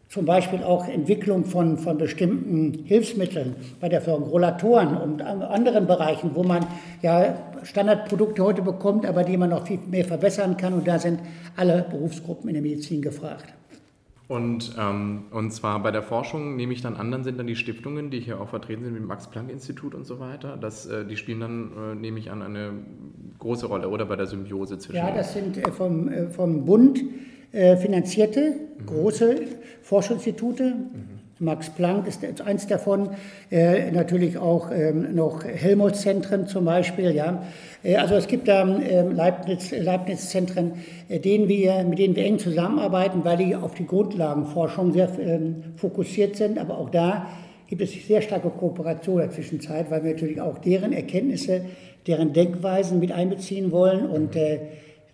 Zum 0.08 0.24
Beispiel 0.24 0.62
auch 0.62 0.88
Entwicklung 0.88 1.44
von, 1.44 1.76
von 1.76 1.98
bestimmten 1.98 2.84
Hilfsmitteln 2.86 3.56
bei 3.78 3.90
der 3.90 4.00
Versorgung, 4.00 4.30
Rollatoren 4.30 4.96
und 4.96 5.20
anderen 5.20 5.86
Bereichen, 5.86 6.30
wo 6.34 6.42
man 6.42 6.64
ja 7.02 7.36
Standardprodukte 7.62 8.42
heute 8.42 8.62
bekommt, 8.62 9.04
aber 9.04 9.22
die 9.22 9.36
man 9.36 9.50
noch 9.50 9.66
viel 9.66 9.78
mehr 9.86 10.06
verbessern 10.06 10.56
kann. 10.56 10.72
Und 10.72 10.88
da 10.88 10.98
sind 10.98 11.20
alle 11.56 11.84
Berufsgruppen 11.90 12.48
in 12.48 12.54
der 12.54 12.62
Medizin 12.62 13.02
gefragt. 13.02 13.57
Und, 14.28 14.76
ähm, 14.78 15.25
und 15.30 15.52
zwar 15.52 15.82
bei 15.82 15.90
der 15.90 16.02
Forschung 16.02 16.54
nehme 16.54 16.75
ich 16.75 16.82
dann 16.82 16.97
an, 16.97 17.11
dann 17.11 17.25
sind 17.25 17.38
dann 17.38 17.47
die 17.47 17.56
Stiftungen, 17.56 18.11
die 18.11 18.20
hier 18.20 18.38
auch 18.38 18.50
vertreten 18.50 18.85
sind, 18.85 18.94
wie 18.94 19.00
Max-Planck-Institut 19.00 19.94
und 19.94 20.04
so 20.04 20.20
weiter, 20.20 20.58
das, 20.58 20.85
äh, 20.85 21.06
die 21.06 21.16
spielen 21.16 21.40
dann, 21.40 21.70
äh, 21.73 21.94
nehme 21.94 22.18
ich 22.18 22.30
an, 22.30 22.42
eine 22.42 22.73
große 23.38 23.66
Rolle 23.66 23.88
oder 23.88 24.04
bei 24.04 24.16
der 24.16 24.26
Symbiose 24.26 24.78
zwischen. 24.78 24.99
Ja, 24.99 25.11
das 25.11 25.32
sind 25.32 25.56
äh, 25.56 25.73
vom, 25.73 26.08
äh, 26.08 26.28
vom 26.28 26.66
Bund 26.66 27.02
äh, 27.52 27.78
finanzierte 27.78 28.54
mhm. 28.78 28.87
große 28.87 29.37
Forschungsinstitute. 29.80 30.75
Mhm. 30.75 31.17
Max 31.40 31.71
Planck 31.71 32.07
ist 32.07 32.25
eins 32.40 32.66
davon, 32.66 33.11
äh, 33.50 33.90
natürlich 33.92 34.38
auch 34.38 34.71
ähm, 34.73 35.14
noch 35.14 35.45
Helmholtz-Zentren 35.45 36.47
zum 36.47 36.64
Beispiel. 36.64 37.12
Ja. 37.12 37.45
Äh, 37.83 37.97
also 37.97 38.16
es 38.16 38.26
gibt 38.26 38.49
da 38.49 38.66
äh, 38.78 39.02
Leibniz-Zentren, 39.02 40.73
äh, 41.09 41.21
denen 41.21 41.49
wir, 41.49 41.85
mit 41.85 41.99
denen 41.99 42.16
wir 42.16 42.25
eng 42.25 42.38
zusammenarbeiten, 42.38 43.25
weil 43.25 43.37
die 43.37 43.54
auf 43.54 43.75
die 43.75 43.87
Grundlagenforschung 43.87 44.92
sehr 44.92 45.11
ähm, 45.21 45.62
fokussiert 45.76 46.37
sind. 46.37 46.59
Aber 46.59 46.78
auch 46.78 46.90
da 46.90 47.28
gibt 47.68 47.83
es 47.83 47.92
sehr 48.07 48.23
starke 48.23 48.50
Kooperation 48.50 49.21
in 49.21 49.28
der 49.28 49.30
Zwischenzeit, 49.30 49.90
weil 49.90 50.02
wir 50.02 50.12
natürlich 50.12 50.40
auch 50.40 50.59
deren 50.59 50.92
Erkenntnisse, 50.92 51.62
deren 52.07 52.33
Denkweisen 52.33 52.99
mit 52.99 53.12
einbeziehen 53.12 53.71
wollen 53.71 54.07
und 54.07 54.35
äh, 54.35 54.61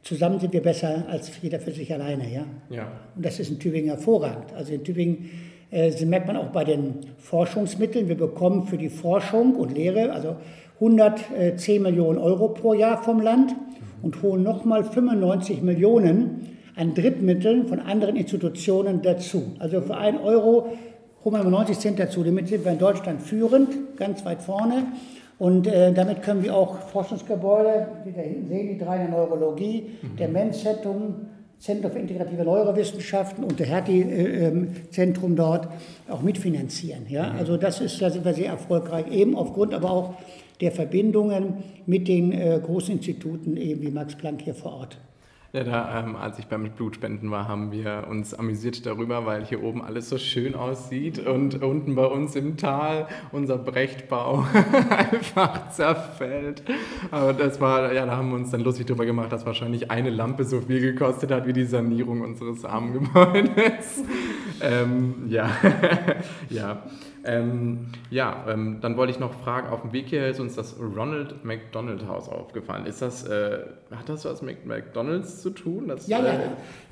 zusammen 0.02 0.38
sind 0.38 0.52
wir 0.52 0.62
besser 0.62 1.04
als 1.08 1.30
jeder 1.42 1.58
für 1.58 1.72
sich 1.72 1.92
alleine. 1.92 2.32
Ja? 2.32 2.46
Ja. 2.70 2.92
Und 3.16 3.24
das 3.24 3.40
ist 3.40 3.50
in 3.50 3.58
Tübingen 3.58 3.88
hervorragend. 3.88 4.52
Also 4.54 4.72
in 4.72 4.84
Tübingen 4.84 5.24
äh, 5.24 5.53
das 5.74 6.00
merkt 6.04 6.28
man 6.28 6.36
auch 6.36 6.50
bei 6.50 6.62
den 6.62 7.00
Forschungsmitteln. 7.18 8.08
Wir 8.08 8.16
bekommen 8.16 8.66
für 8.66 8.78
die 8.78 8.88
Forschung 8.88 9.56
und 9.56 9.74
Lehre 9.74 10.12
also 10.12 10.36
110 10.74 11.82
Millionen 11.82 12.18
Euro 12.18 12.48
pro 12.48 12.74
Jahr 12.74 13.02
vom 13.02 13.20
Land 13.20 13.54
und 14.02 14.22
holen 14.22 14.44
nochmal 14.44 14.84
95 14.84 15.62
Millionen 15.62 16.58
an 16.76 16.94
Drittmitteln 16.94 17.66
von 17.66 17.80
anderen 17.80 18.16
Institutionen 18.16 19.02
dazu. 19.02 19.52
Also 19.58 19.80
für 19.80 19.96
einen 19.96 20.18
Euro 20.18 20.68
holen 21.24 21.42
wir 21.42 21.44
90 21.44 21.78
Cent 21.78 21.98
dazu. 21.98 22.22
Damit 22.22 22.48
sind 22.48 22.64
wir 22.64 22.72
in 22.72 22.78
Deutschland 22.78 23.22
führend, 23.22 23.96
ganz 23.96 24.24
weit 24.24 24.42
vorne. 24.42 24.84
Und 25.38 25.66
äh, 25.66 25.92
damit 25.92 26.22
können 26.22 26.44
wir 26.44 26.54
auch 26.54 26.78
Forschungsgebäude, 26.78 27.88
wie 28.04 28.12
da 28.12 28.20
hinten 28.20 28.46
sehen, 28.48 28.68
die 28.68 28.78
drei 28.78 28.96
in 28.96 29.10
der 29.10 29.18
Neurologie, 29.18 29.90
mhm. 30.00 30.16
der 30.16 30.28
Mensch-Zentrum, 30.28 31.26
Zentrum 31.64 31.92
für 31.92 31.98
integrative 31.98 32.44
Neurowissenschaften 32.44 33.42
und 33.42 33.58
der 33.58 33.66
Hertie-Zentrum 33.66 35.30
äh, 35.30 35.32
ähm, 35.32 35.36
dort 35.36 35.68
auch 36.10 36.20
mitfinanzieren. 36.20 37.06
Ja? 37.08 37.32
Mhm. 37.32 37.38
Also 37.38 37.56
das 37.56 37.80
ist, 37.80 38.02
da 38.02 38.10
sind 38.10 38.22
wir 38.22 38.34
sehr 38.34 38.48
erfolgreich, 38.48 39.10
eben 39.10 39.34
aufgrund 39.34 39.72
aber 39.72 39.90
auch 39.90 40.14
der 40.60 40.72
Verbindungen 40.72 41.64
mit 41.86 42.06
den 42.06 42.32
äh, 42.32 42.60
großen 42.62 42.96
Instituten, 42.96 43.56
eben 43.56 43.80
wie 43.80 43.90
Max 43.90 44.14
Planck 44.14 44.42
hier 44.42 44.54
vor 44.54 44.74
Ort. 44.74 44.98
Ja, 45.54 45.62
da, 45.62 46.00
ähm, 46.00 46.16
als 46.16 46.40
ich 46.40 46.46
beim 46.46 46.68
Blutspenden 46.68 47.30
war, 47.30 47.46
haben 47.46 47.70
wir 47.70 48.08
uns 48.10 48.34
amüsiert 48.34 48.84
darüber, 48.86 49.24
weil 49.24 49.44
hier 49.44 49.62
oben 49.62 49.82
alles 49.82 50.08
so 50.08 50.18
schön 50.18 50.56
aussieht 50.56 51.24
und 51.24 51.62
unten 51.62 51.94
bei 51.94 52.06
uns 52.06 52.34
im 52.34 52.56
Tal 52.56 53.06
unser 53.30 53.56
Brechtbau 53.56 54.44
einfach 54.90 55.70
zerfällt. 55.70 56.64
Aber 57.12 57.34
das 57.34 57.60
war, 57.60 57.92
ja, 57.92 58.04
da 58.04 58.16
haben 58.16 58.30
wir 58.30 58.34
uns 58.34 58.50
dann 58.50 58.62
lustig 58.62 58.86
darüber 58.86 59.06
gemacht, 59.06 59.30
dass 59.30 59.46
wahrscheinlich 59.46 59.92
eine 59.92 60.10
Lampe 60.10 60.42
so 60.42 60.60
viel 60.60 60.80
gekostet 60.80 61.30
hat 61.30 61.46
wie 61.46 61.52
die 61.52 61.66
Sanierung 61.66 62.22
unseres 62.22 62.64
armen 62.64 62.92
Gebäudes. 62.92 64.02
ähm, 64.60 65.26
ja, 65.28 65.50
ja. 66.50 66.82
Ähm, 67.26 67.86
ja, 68.10 68.44
ähm, 68.48 68.78
dann 68.82 68.98
wollte 68.98 69.12
ich 69.12 69.18
noch 69.18 69.32
fragen, 69.32 69.68
auf 69.68 69.80
dem 69.80 69.92
Weg 69.94 70.08
hier 70.08 70.28
ist 70.28 70.40
uns 70.40 70.56
das 70.56 70.76
Ronald 70.78 71.42
McDonald 71.42 72.06
Haus 72.06 72.28
aufgefallen. 72.28 72.84
Ist 72.84 73.00
das, 73.00 73.26
äh, 73.26 73.60
hat 73.90 74.08
das 74.08 74.26
was 74.26 74.42
mit 74.42 74.66
McDonalds 74.66 75.40
zu 75.40 75.50
tun? 75.50 75.88
Das, 75.88 76.06
ja, 76.06 76.18
ja. 76.18 76.34
Äh, 76.34 76.38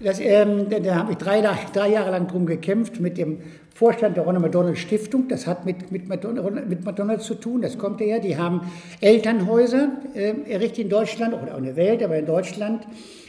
das, 0.00 0.20
ähm, 0.20 0.70
da, 0.70 0.78
da 0.78 0.94
habe 0.94 1.12
ich 1.12 1.18
drei, 1.18 1.42
drei 1.74 1.90
Jahre 1.90 2.12
lang 2.12 2.28
drum 2.28 2.46
gekämpft 2.46 2.98
mit 2.98 3.18
dem 3.18 3.40
Vorstand 3.74 4.16
der 4.16 4.24
Ronald 4.24 4.42
McDonald 4.42 4.78
Stiftung. 4.78 5.28
Das 5.28 5.46
hat 5.46 5.66
mit, 5.66 5.92
mit, 5.92 6.08
McDonald's, 6.08 6.66
mit 6.66 6.84
McDonalds 6.84 7.26
zu 7.26 7.34
tun, 7.34 7.60
das 7.60 7.76
kommt 7.76 8.00
her. 8.00 8.18
Die 8.18 8.38
haben 8.38 8.62
Elternhäuser 9.02 9.88
äh, 10.14 10.34
errichtet 10.50 10.84
in 10.84 10.88
Deutschland 10.88 11.34
oder 11.34 11.54
auch 11.54 11.58
in 11.58 11.64
der 11.64 11.76
Welt, 11.76 12.02
aber 12.02 12.16
in 12.16 12.26
Deutschland 12.26 12.86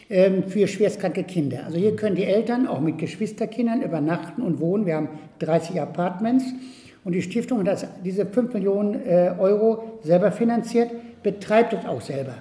ähm, 0.09 0.43
für 0.43 0.67
schwerstkranke 0.69 1.23
Kinder. 1.23 1.65
Also 1.65 1.77
hier 1.77 1.97
können 1.97 2.15
die 2.15 2.25
Eltern 2.25 2.65
auch 2.65 2.79
mit 2.79 2.97
Geschwisterkindern 2.97 3.81
übernachten 3.81 4.41
und 4.41 4.61
wohnen. 4.61 4.85
Wir 4.85 4.95
haben 4.95 5.09
30 5.39 5.81
Apartments 5.81 6.45
und 7.03 7.13
die 7.13 7.21
Stiftung 7.21 7.59
hat 7.59 7.67
das, 7.67 7.85
diese 8.03 8.25
5 8.25 8.53
Millionen 8.53 9.05
äh, 9.05 9.33
Euro 9.37 9.99
selber 10.03 10.31
finanziert, 10.31 10.91
betreibt 11.21 11.73
es 11.73 11.85
auch 11.85 12.01
selber. 12.01 12.35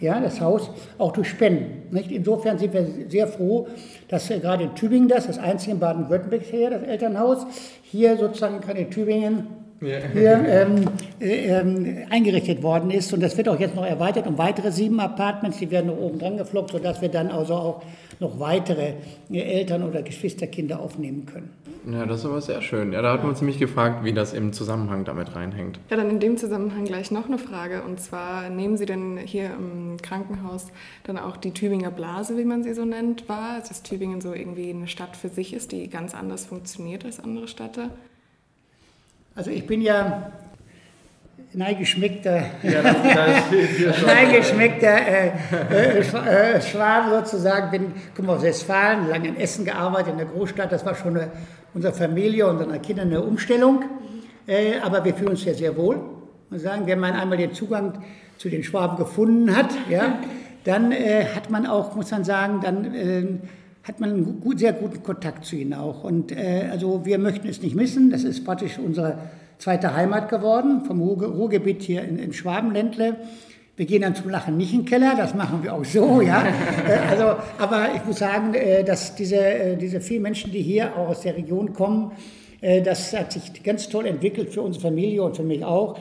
Ja, 0.00 0.20
das 0.20 0.40
Haus 0.40 0.70
auch 0.96 1.12
durch 1.12 1.28
Spenden. 1.28 1.92
Nicht? 1.92 2.12
Insofern 2.12 2.56
sind 2.58 2.72
wir 2.72 2.86
sehr 3.08 3.26
froh, 3.26 3.66
dass 4.06 4.28
wir 4.28 4.38
gerade 4.38 4.64
in 4.64 4.74
Tübingen 4.76 5.08
das, 5.08 5.26
das 5.26 5.38
einzige 5.38 5.72
in 5.72 5.80
Baden-Württemberg 5.80 6.42
hier, 6.42 6.70
das 6.70 6.82
Elternhaus, 6.82 7.46
hier 7.82 8.16
sozusagen 8.16 8.60
kann 8.60 8.76
in 8.76 8.90
Tübingen. 8.90 9.48
Hier 9.80 10.44
ähm, 10.46 10.84
äh, 11.20 11.46
ähm, 11.46 12.06
eingerichtet 12.10 12.62
worden 12.62 12.90
ist. 12.90 13.12
Und 13.12 13.22
das 13.22 13.36
wird 13.36 13.48
auch 13.48 13.60
jetzt 13.60 13.76
noch 13.76 13.86
erweitert 13.86 14.26
um 14.26 14.38
weitere 14.38 14.72
sieben 14.72 14.98
Apartments, 15.00 15.58
die 15.58 15.70
werden 15.70 15.86
noch 15.86 15.98
oben 15.98 16.18
dran 16.18 16.36
geflockt, 16.36 16.72
sodass 16.72 17.00
wir 17.00 17.08
dann 17.08 17.30
also 17.30 17.54
auch 17.54 17.82
noch 18.20 18.40
weitere 18.40 18.94
äh, 19.30 19.40
Eltern 19.40 19.84
oder 19.84 20.02
Geschwisterkinder 20.02 20.80
aufnehmen 20.80 21.26
können. 21.26 21.50
Ja, 21.90 22.04
das 22.04 22.20
ist 22.20 22.26
aber 22.26 22.40
sehr 22.40 22.60
schön. 22.60 22.92
Ja, 22.92 23.02
da 23.02 23.12
hat 23.12 23.20
man 23.20 23.30
uns 23.30 23.40
nämlich 23.40 23.58
gefragt, 23.58 24.04
wie 24.04 24.12
das 24.12 24.34
im 24.34 24.52
Zusammenhang 24.52 25.04
damit 25.04 25.34
reinhängt. 25.34 25.78
Ja, 25.90 25.96
dann 25.96 26.10
in 26.10 26.20
dem 26.20 26.36
Zusammenhang 26.36 26.84
gleich 26.84 27.10
noch 27.10 27.26
eine 27.26 27.38
Frage. 27.38 27.82
Und 27.82 28.00
zwar 28.00 28.50
nehmen 28.50 28.76
Sie 28.76 28.84
denn 28.84 29.16
hier 29.16 29.50
im 29.56 29.96
Krankenhaus 30.02 30.66
dann 31.04 31.18
auch 31.18 31.36
die 31.36 31.52
Tübinger 31.52 31.90
Blase, 31.90 32.36
wie 32.36 32.44
man 32.44 32.62
sie 32.62 32.74
so 32.74 32.84
nennt, 32.84 33.28
wahr? 33.28 33.54
Also 33.56 33.68
dass 33.68 33.82
Tübingen 33.82 34.20
so 34.20 34.34
irgendwie 34.34 34.70
eine 34.70 34.88
Stadt 34.88 35.16
für 35.16 35.28
sich 35.28 35.54
ist, 35.54 35.72
die 35.72 35.88
ganz 35.88 36.14
anders 36.14 36.46
funktioniert 36.46 37.04
als 37.04 37.20
andere 37.20 37.48
Städte? 37.48 37.90
Also 39.38 39.52
ich 39.52 39.64
bin 39.68 39.82
ja 39.82 40.32
neigeschmeckter, 41.52 42.42
ja, 42.64 42.82
neigeschmeckter 44.04 44.96
äh, 45.06 45.28
äh, 45.70 45.98
äh, 46.00 46.60
Schwabe 46.60 47.10
sozusagen. 47.20 47.70
Bin, 47.70 47.92
komme 48.16 48.32
aus 48.32 48.42
Westfalen, 48.42 49.08
lange 49.08 49.28
in 49.28 49.36
Essen 49.36 49.64
gearbeitet, 49.64 50.10
in 50.10 50.18
der 50.18 50.26
Großstadt. 50.26 50.72
Das 50.72 50.84
war 50.84 50.96
schon 50.96 51.16
eine, 51.16 51.30
unsere 51.72 51.94
Familie, 51.94 52.48
unseren 52.48 52.82
Kindern 52.82 53.10
eine 53.10 53.22
Umstellung. 53.22 53.84
Äh, 54.48 54.80
aber 54.82 55.04
wir 55.04 55.14
fühlen 55.14 55.30
uns 55.30 55.44
ja 55.44 55.54
sehr 55.54 55.76
wohl. 55.76 56.00
Man 56.50 56.58
sagen, 56.58 56.88
wenn 56.88 56.98
man 56.98 57.12
einmal 57.12 57.38
den 57.38 57.54
Zugang 57.54 58.02
zu 58.38 58.48
den 58.48 58.64
Schwaben 58.64 58.96
gefunden 58.96 59.56
hat, 59.56 59.70
ja, 59.88 60.18
dann 60.64 60.90
äh, 60.90 61.26
hat 61.26 61.48
man 61.48 61.64
auch, 61.64 61.94
muss 61.94 62.10
man 62.10 62.24
sagen, 62.24 62.58
dann 62.60 62.92
äh, 62.92 63.24
hat 63.88 64.00
man 64.00 64.10
einen 64.10 64.40
gut, 64.40 64.58
sehr 64.58 64.74
guten 64.74 65.02
Kontakt 65.02 65.46
zu 65.46 65.56
ihnen 65.56 65.72
auch. 65.72 66.04
Und 66.04 66.30
äh, 66.30 66.68
also 66.70 67.06
wir 67.06 67.18
möchten 67.18 67.48
es 67.48 67.62
nicht 67.62 67.74
missen. 67.74 68.10
Das 68.10 68.22
ist 68.22 68.44
praktisch 68.44 68.78
unsere 68.78 69.18
zweite 69.58 69.96
Heimat 69.96 70.28
geworden, 70.28 70.84
vom 70.84 71.00
Ruhrgebiet 71.00 71.82
hier 71.82 72.02
in, 72.02 72.18
in 72.18 72.34
Schwabenländle. 72.34 73.16
Wir 73.76 73.86
gehen 73.86 74.02
dann 74.02 74.14
zum 74.14 74.28
Lachen 74.28 74.56
nicht 74.56 74.72
in 74.72 74.80
den 74.80 74.86
Keller, 74.86 75.14
das 75.16 75.34
machen 75.34 75.62
wir 75.62 75.72
auch 75.72 75.84
so, 75.84 76.20
ja. 76.22 76.44
Äh, 76.44 77.10
also, 77.10 77.40
aber 77.58 77.94
ich 77.94 78.04
muss 78.04 78.18
sagen, 78.18 78.52
äh, 78.54 78.84
dass 78.84 79.14
diese, 79.14 79.36
äh, 79.36 79.76
diese 79.76 80.00
vielen 80.00 80.22
Menschen, 80.22 80.52
die 80.52 80.62
hier 80.62 80.96
auch 80.96 81.08
aus 81.08 81.22
der 81.22 81.36
Region 81.36 81.72
kommen, 81.72 82.12
das 82.60 83.12
hat 83.16 83.30
sich 83.30 83.62
ganz 83.62 83.88
toll 83.88 84.04
entwickelt 84.06 84.50
für 84.50 84.62
unsere 84.62 84.88
Familie 84.88 85.22
und 85.22 85.36
für 85.36 85.44
mich 85.44 85.64
auch. 85.64 85.96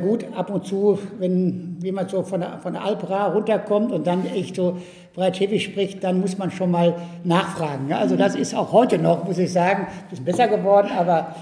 gut, 0.00 0.24
ab 0.34 0.48
und 0.48 0.64
zu, 0.64 0.98
wenn 1.18 1.76
jemand 1.82 2.08
so 2.08 2.22
von 2.22 2.40
der, 2.40 2.60
von 2.60 2.72
der 2.72 2.82
Alpra 2.82 3.26
runterkommt 3.26 3.92
und 3.92 4.06
dann 4.06 4.24
echt 4.24 4.56
so 4.56 4.78
breitschäfig 5.14 5.64
spricht, 5.64 6.02
dann 6.02 6.20
muss 6.20 6.38
man 6.38 6.50
schon 6.50 6.70
mal 6.70 6.94
nachfragen. 7.24 7.92
Also 7.92 8.16
das 8.16 8.34
ist 8.34 8.54
auch 8.54 8.72
heute 8.72 8.98
noch, 8.98 9.24
muss 9.24 9.38
ich 9.38 9.52
sagen, 9.52 9.86
ein 9.86 10.08
bisschen 10.10 10.24
besser 10.24 10.48
geworden, 10.48 10.90
aber 10.96 11.34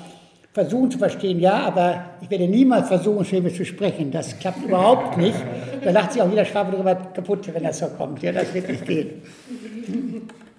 versuchen 0.52 0.90
zu 0.90 0.98
verstehen, 0.98 1.38
ja, 1.38 1.60
aber 1.60 2.04
ich 2.20 2.30
werde 2.30 2.48
niemals 2.48 2.88
versuchen, 2.88 3.24
Schwäbisch 3.24 3.56
zu 3.56 3.64
sprechen. 3.64 4.10
Das 4.10 4.38
klappt 4.38 4.64
überhaupt 4.64 5.16
nicht. 5.16 5.36
Da 5.84 5.90
lacht 5.90 6.12
sich 6.12 6.22
auch 6.22 6.28
jeder 6.28 6.44
Schwabe 6.44 6.72
darüber 6.72 6.96
kaputt, 6.96 7.48
wenn 7.52 7.62
das 7.62 7.78
so 7.78 7.86
kommt. 7.86 8.22
Ja, 8.22 8.32
das 8.32 8.52
wird 8.52 8.68
nicht 8.68 8.84
gehen. 8.84 9.22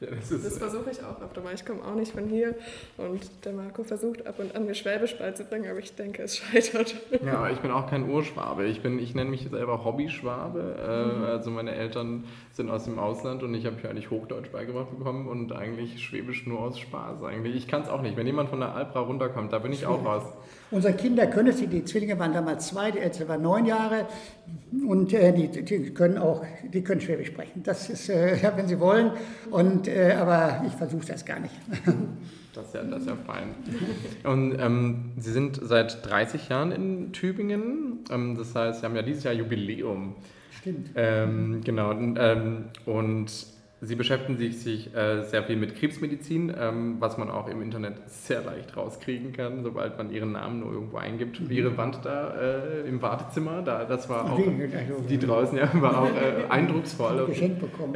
Das, 0.29 0.43
das 0.43 0.57
versuche 0.57 0.91
ich 0.91 1.03
auch 1.03 1.21
öfter 1.21 1.41
mal. 1.41 1.53
Ich 1.53 1.65
komme 1.65 1.83
auch 1.83 1.95
nicht 1.95 2.11
von 2.11 2.27
hier 2.27 2.55
und 2.97 3.21
der 3.45 3.53
Marco 3.53 3.83
versucht 3.83 4.25
ab 4.27 4.35
und 4.39 4.55
an 4.55 4.65
mir 4.65 4.75
Schwäbisch 4.75 5.17
beizubringen, 5.17 5.69
aber 5.69 5.79
ich 5.79 5.95
denke, 5.95 6.23
es 6.23 6.37
scheitert. 6.37 6.95
Ja, 7.25 7.49
ich 7.49 7.59
bin 7.59 7.71
auch 7.71 7.89
kein 7.89 8.09
Urschwabe. 8.09 8.65
Ich, 8.65 8.81
bin, 8.81 8.99
ich 8.99 9.15
nenne 9.15 9.29
mich 9.29 9.47
selber 9.49 9.83
Hobbyschwabe. 9.83 10.75
Äh, 10.79 11.17
mhm. 11.17 11.23
Also 11.23 11.51
meine 11.51 11.73
Eltern 11.73 12.25
sind 12.53 12.69
aus 12.69 12.85
dem 12.85 12.99
Ausland 12.99 13.43
und 13.43 13.53
ich 13.53 13.65
habe 13.65 13.77
hier 13.79 13.89
eigentlich 13.89 14.11
Hochdeutsch 14.11 14.51
beigebracht 14.51 14.97
bekommen 14.97 15.27
und 15.27 15.51
eigentlich 15.51 16.03
Schwäbisch 16.03 16.45
nur 16.47 16.59
aus 16.59 16.79
Spaß 16.79 17.23
eigentlich. 17.23 17.55
Ich 17.55 17.67
kann 17.67 17.81
es 17.81 17.89
auch 17.89 18.01
nicht. 18.01 18.17
Wenn 18.17 18.27
jemand 18.27 18.49
von 18.49 18.59
der 18.59 18.75
Alpra 18.75 19.01
runterkommt, 19.01 19.53
da 19.53 19.59
bin 19.59 19.73
ich 19.73 19.85
auch 19.85 20.03
raus. 20.05 20.23
Unsere 20.71 20.93
Kinder 20.93 21.27
können 21.27 21.49
es, 21.49 21.57
die 21.57 21.83
Zwillinge 21.83 22.17
waren 22.17 22.33
damals 22.33 22.67
zwei, 22.67 22.91
die 22.91 22.99
ältere 22.99 23.27
war 23.27 23.37
neun 23.37 23.65
Jahre 23.65 24.07
und 24.87 25.11
äh, 25.11 25.33
die, 25.33 25.63
die, 25.63 25.93
können 25.93 26.17
auch, 26.17 26.45
die 26.63 26.81
können 26.81 27.01
Schwäbisch 27.01 27.27
sprechen. 27.27 27.61
Das 27.63 27.89
ist, 27.89 28.09
äh, 28.09 28.37
ja, 28.37 28.53
wenn 28.55 28.67
sie 28.67 28.79
wollen, 28.79 29.11
und, 29.49 29.87
äh, 30.13 30.21
aber 30.21 30.63
ich 30.67 30.73
versuche 30.73 31.05
das 31.05 31.25
gar 31.25 31.39
nicht. 31.39 31.53
Das 32.53 32.65
ist 32.65 32.73
ja, 32.73 32.83
das 32.83 33.03
ist 33.03 33.07
ja 33.07 33.15
fein. 33.15 33.55
Und 34.25 34.59
ähm, 34.59 35.11
Sie 35.17 35.31
sind 35.31 35.57
seit 35.63 36.05
30 36.05 36.49
Jahren 36.49 36.73
in 36.73 37.13
Tübingen. 37.13 37.99
Ähm, 38.11 38.35
das 38.37 38.53
heißt, 38.53 38.81
Sie 38.81 38.85
haben 38.85 38.95
ja 38.95 39.03
dieses 39.03 39.23
Jahr 39.23 39.33
Jubiläum. 39.33 40.15
Stimmt. 40.59 40.89
Ähm, 40.95 41.61
genau. 41.63 41.91
Ähm, 41.91 42.65
und 42.85 43.31
Sie 43.83 43.95
beschäftigen 43.95 44.37
sich 44.37 44.95
äh, 44.95 45.23
sehr 45.23 45.41
viel 45.43 45.55
mit 45.55 45.75
Krebsmedizin, 45.75 46.53
ähm, 46.55 46.97
was 46.99 47.17
man 47.17 47.31
auch 47.31 47.47
im 47.47 47.63
Internet 47.63 47.95
sehr 48.05 48.43
leicht 48.43 48.77
rauskriegen 48.77 49.33
kann, 49.33 49.63
sobald 49.63 49.97
man 49.97 50.11
Ihren 50.11 50.33
Namen 50.33 50.59
nur 50.59 50.71
irgendwo 50.71 50.97
eingibt. 50.97 51.39
Mhm. 51.39 51.49
Ihre 51.49 51.75
Wand 51.77 51.97
da 52.03 52.31
äh, 52.35 52.87
im 52.87 53.01
Wartezimmer, 53.01 53.63
da, 53.63 53.83
das 53.85 54.07
war 54.07 54.33
auch, 54.33 54.37
also, 54.37 55.01
die 55.09 55.17
draußen, 55.17 55.57
ja, 55.57 55.69
war 55.81 56.03
auch 56.03 56.09
äh, 56.09 56.47
eindrucksvoll. 56.47 57.25
Geschenk 57.25 57.59
bekommen, 57.59 57.95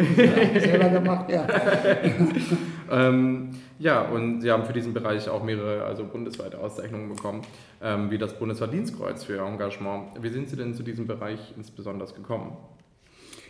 selber 0.57 0.89
gemacht, 0.89 1.29
ja. 1.29 1.45
ähm, 2.91 3.51
ja, 3.77 4.01
und 4.01 4.41
Sie 4.41 4.51
haben 4.51 4.65
für 4.65 4.73
diesen 4.73 4.91
Bereich 4.91 5.29
auch 5.29 5.43
mehrere, 5.43 5.83
also 5.83 6.03
bundesweite 6.03 6.57
Auszeichnungen 6.57 7.09
bekommen, 7.09 7.43
ähm, 7.83 8.09
wie 8.09 8.17
das 8.17 8.39
Bundesverdienstkreuz 8.39 9.23
für 9.23 9.35
Ihr 9.35 9.43
Engagement. 9.43 10.07
Wie 10.19 10.29
sind 10.29 10.49
Sie 10.49 10.55
denn 10.55 10.73
zu 10.73 10.81
diesem 10.81 11.05
Bereich 11.05 11.53
insbesondere 11.55 12.11
gekommen? 12.11 12.57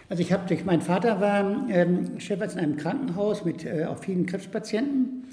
Also 0.07 0.21
ich 0.21 0.31
habe 0.31 0.47
durch, 0.47 0.65
mein 0.65 0.81
Vater 0.81 1.19
war 1.19 1.67
ähm, 1.69 2.19
Chefarzt 2.19 2.55
in 2.55 2.61
einem 2.61 2.77
Krankenhaus 2.77 3.43
mit 3.43 3.65
äh, 3.65 3.85
auch 3.85 3.97
vielen 3.97 4.27
Krebspatienten. 4.27 5.23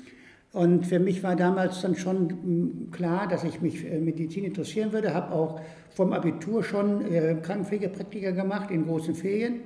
Und 0.53 0.87
für 0.87 0.99
mich 0.99 1.23
war 1.23 1.37
damals 1.37 1.83
dann 1.83 1.95
schon 1.95 2.27
mm, 2.27 2.91
klar, 2.91 3.29
dass 3.29 3.45
ich 3.45 3.61
mich 3.61 3.81
für 3.81 3.99
Medizin 4.01 4.45
interessieren 4.45 4.93
würde. 4.93 5.13
Habe 5.13 5.35
auch 5.35 5.61
vom 5.91 6.15
Abitur 6.15 6.65
schon 6.65 7.05
äh, 7.13 7.37
Krankenpflegepraktiker 7.43 8.33
gemacht 8.33 8.71
in 8.71 8.87
großen 8.87 9.15
Ferien. 9.15 9.61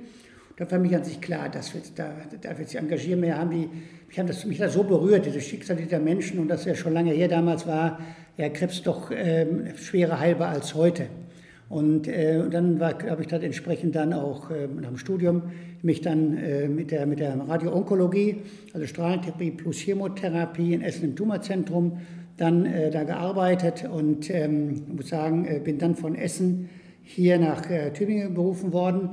Da 0.57 0.69
war 0.69 0.79
mir 0.79 0.97
an 0.97 1.03
sich 1.03 1.21
klar, 1.21 1.49
dass 1.49 1.73
wir 1.73 1.81
da, 1.95 2.11
da 2.41 2.57
wir 2.57 2.65
sich 2.65 2.77
engagieren. 2.77 3.21
Wir 3.21 3.37
haben 3.37 3.51
die, 3.51 3.69
mich 4.07 4.19
hat 4.19 4.27
das 4.27 4.43
mich 4.45 4.57
das 4.57 4.73
so 4.73 4.83
berührt, 4.83 5.25
dieses 5.25 5.45
Schicksal 5.45 5.77
dieser 5.77 5.99
Menschen 5.99 6.39
und 6.39 6.47
das 6.49 6.65
ja 6.65 6.75
schon 6.75 6.93
lange 6.93 7.11
her 7.11 7.27
damals 7.27 7.67
war, 7.67 7.99
ja 8.37 8.49
Krebs 8.49 8.81
doch 8.81 9.11
ähm, 9.11 9.67
schwerer 9.77 10.19
heilbar 10.19 10.49
als 10.49 10.73
heute. 10.73 11.07
Und 11.69 12.07
äh, 12.07 12.49
dann 12.49 12.79
habe 12.79 13.21
ich 13.21 13.27
dann 13.27 13.41
entsprechend 13.41 13.95
dann 13.95 14.13
auch 14.13 14.49
äh, 14.51 14.67
nach 14.67 14.87
dem 14.87 14.97
Studium 14.97 15.43
mich 15.81 16.01
dann 16.01 16.37
äh, 16.37 16.67
mit, 16.69 16.91
der, 16.91 17.05
mit 17.05 17.19
der 17.19 17.37
Radioonkologie, 17.37 18.37
also 18.73 18.87
Strahlentherapie 18.87 19.51
plus 19.51 19.77
Chemotherapie 19.77 20.73
in 20.73 20.81
Essen 20.81 21.05
im 21.09 21.15
Tumorzentrum, 21.15 21.99
dann 22.37 22.65
äh, 22.65 22.89
da 22.89 23.03
gearbeitet 23.03 23.87
und 23.91 24.29
ähm, 24.29 24.83
muss 24.95 25.09
sagen, 25.09 25.45
äh, 25.45 25.59
bin 25.59 25.77
dann 25.77 25.95
von 25.95 26.15
Essen 26.15 26.69
hier 27.03 27.37
nach 27.37 27.69
äh, 27.69 27.91
Tübingen 27.91 28.33
berufen 28.33 28.71
worden 28.71 29.09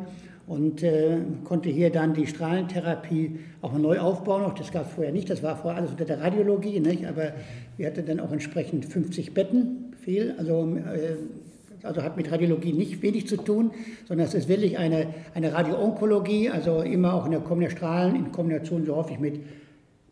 und 0.47 0.83
äh, 0.83 1.19
konnte 1.45 1.71
hier 1.71 1.91
dann 1.91 2.15
die 2.15 2.27
Strahlentherapie 2.27 3.39
auch 3.63 3.73
mal 3.73 3.79
neu 3.79 3.99
aufbauen. 3.99 4.43
Noch. 4.43 4.55
Das 4.55 4.71
gab 4.71 4.87
es 4.87 4.93
vorher 4.93 5.13
nicht, 5.13 5.31
das 5.31 5.43
war 5.43 5.57
vorher 5.57 5.81
alles 5.81 5.93
unter 5.93 6.05
der 6.05 6.21
Radiologie, 6.21 6.81
nicht? 6.81 7.07
aber 7.07 7.33
wir 7.77 7.87
hatten 7.87 8.05
dann 8.07 8.21
auch 8.21 8.31
entsprechend 8.31 8.85
50 8.85 9.33
Betten, 9.33 9.95
viel, 10.01 10.35
also 10.39 10.77
äh, 10.77 11.17
also 11.85 12.03
hat 12.03 12.17
mit 12.17 12.31
Radiologie 12.31 12.73
nicht 12.73 13.03
wenig 13.03 13.29
zu 13.29 13.37
tun, 13.37 13.73
sondern 14.07 14.27
es 14.27 14.35
ist 14.35 14.49
wirklich 14.49 14.79
eine, 14.79 15.09
eine 15.35 15.53
Radioonkologie, 15.53 16.51
also 16.51 16.81
immer 16.81 17.15
auch 17.15 17.27
in 17.27 17.33
der 17.33 17.41
kommenden 17.41 17.71
Strahlen 17.71 18.17
in 18.17 18.33
Kombination 18.33 18.85
so 18.85 18.97
häufig 18.97 19.19
mit, 19.19 19.41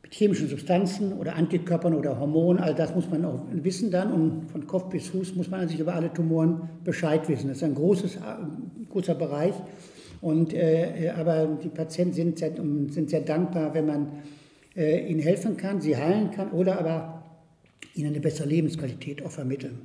mit 0.02 0.14
chemischen 0.14 0.48
Substanzen 0.48 1.14
oder 1.14 1.36
Antikörpern 1.36 1.94
oder 1.94 2.20
Hormonen. 2.20 2.62
All 2.62 2.74
das 2.74 2.94
muss 2.94 3.08
man 3.10 3.24
auch 3.24 3.40
wissen 3.50 3.90
dann 3.90 4.12
und 4.12 4.50
von 4.50 4.66
Kopf 4.66 4.90
bis 4.90 5.08
Fuß 5.08 5.34
muss 5.34 5.50
man 5.50 5.66
sich 5.68 5.80
über 5.80 5.94
alle 5.94 6.12
Tumoren 6.12 6.68
Bescheid 6.84 7.28
wissen. 7.28 7.48
Das 7.48 7.58
ist 7.58 7.64
ein 7.64 7.74
großes, 7.74 8.18
großer 8.90 9.14
Bereich. 9.14 9.54
Und, 10.20 10.54
äh, 10.54 11.12
aber 11.16 11.58
die 11.62 11.68
Patienten 11.68 12.14
sind 12.14 12.38
sehr, 12.38 12.52
sind 12.90 13.10
sehr 13.10 13.22
dankbar, 13.22 13.74
wenn 13.74 13.86
man 13.86 14.08
äh, 14.76 15.10
ihnen 15.10 15.20
helfen 15.20 15.56
kann, 15.56 15.80
sie 15.80 15.96
heilen 15.96 16.30
kann 16.30 16.52
oder 16.52 16.78
aber 16.78 17.24
ihnen 17.94 18.10
eine 18.10 18.20
bessere 18.20 18.48
Lebensqualität 18.48 19.24
auch 19.24 19.32
vermitteln 19.32 19.80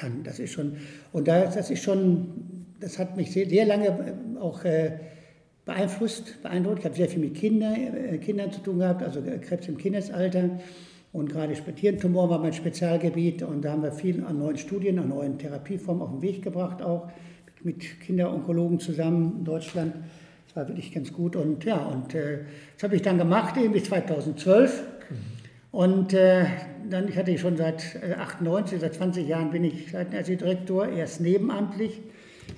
kann. 0.00 0.22
Das 0.24 0.38
ist 0.38 0.52
schon, 0.52 0.76
und 1.12 1.28
das, 1.28 1.54
das 1.54 1.70
ist 1.70 1.82
schon, 1.82 2.64
das 2.80 2.98
hat 2.98 3.16
mich 3.16 3.30
sehr, 3.30 3.48
sehr 3.48 3.66
lange 3.66 3.86
äh, 3.86 4.40
auch 4.40 4.64
äh, 4.64 4.92
beeinflusst, 5.64 6.42
beeindruckt. 6.42 6.80
Ich 6.80 6.84
habe 6.84 6.96
sehr 6.96 7.08
viel 7.08 7.20
mit 7.20 7.34
Kinder, 7.34 7.74
äh, 7.76 8.18
Kindern 8.18 8.50
zu 8.50 8.60
tun 8.60 8.78
gehabt, 8.78 9.02
also 9.02 9.22
Krebs 9.22 9.68
im 9.68 9.76
Kindesalter. 9.76 10.58
Und 11.12 11.30
gerade 11.30 11.54
Hirntumor 11.54 12.30
war 12.30 12.38
mein 12.38 12.52
Spezialgebiet 12.52 13.42
und 13.42 13.64
da 13.64 13.72
haben 13.72 13.82
wir 13.82 13.90
viel 13.90 14.24
an 14.24 14.38
neuen 14.38 14.56
Studien, 14.56 14.98
an 15.00 15.08
neuen 15.08 15.38
Therapieformen 15.38 16.02
auf 16.02 16.10
den 16.10 16.22
Weg 16.22 16.42
gebracht, 16.42 16.82
auch 16.82 17.10
mit 17.62 18.00
Kinderonkologen 18.00 18.78
zusammen 18.78 19.38
in 19.38 19.44
Deutschland. 19.44 19.94
Das 20.46 20.56
war 20.56 20.68
wirklich 20.68 20.92
ganz 20.92 21.12
gut. 21.12 21.36
Und 21.36 21.64
ja, 21.64 21.78
und 21.78 22.14
äh, 22.14 22.38
das 22.74 22.84
habe 22.84 22.96
ich 22.96 23.02
dann 23.02 23.18
gemacht, 23.18 23.56
eben 23.56 23.72
bis 23.72 23.84
2012. 23.84 24.82
Und 25.72 26.14
äh, 26.14 26.46
dann, 26.90 27.08
ich 27.08 27.16
hatte 27.16 27.36
schon 27.38 27.56
seit 27.56 27.96
äh, 28.02 28.14
98, 28.14 28.80
seit 28.80 28.94
20 28.94 29.26
Jahren 29.26 29.50
bin 29.50 29.64
ich 29.64 29.86
Direktor, 29.90 30.88
erst 30.88 31.20
nebenamtlich. 31.20 32.00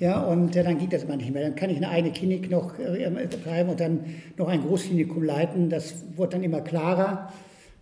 Ja, 0.00 0.22
und 0.22 0.56
äh, 0.56 0.64
dann 0.64 0.78
geht 0.78 0.92
das 0.92 1.04
immer 1.04 1.16
nicht 1.16 1.32
mehr. 1.32 1.42
Dann 1.42 1.54
kann 1.54 1.70
ich 1.70 1.76
eine 1.76 1.88
eigene 1.88 2.12
Klinik 2.12 2.50
noch 2.50 2.78
äh, 2.78 3.08
betreiben 3.30 3.70
und 3.70 3.80
dann 3.80 4.00
noch 4.36 4.48
ein 4.48 4.62
Großklinikum 4.62 5.22
leiten. 5.22 5.70
Das 5.70 6.04
wurde 6.16 6.32
dann 6.32 6.42
immer 6.42 6.60
klarer. 6.60 7.32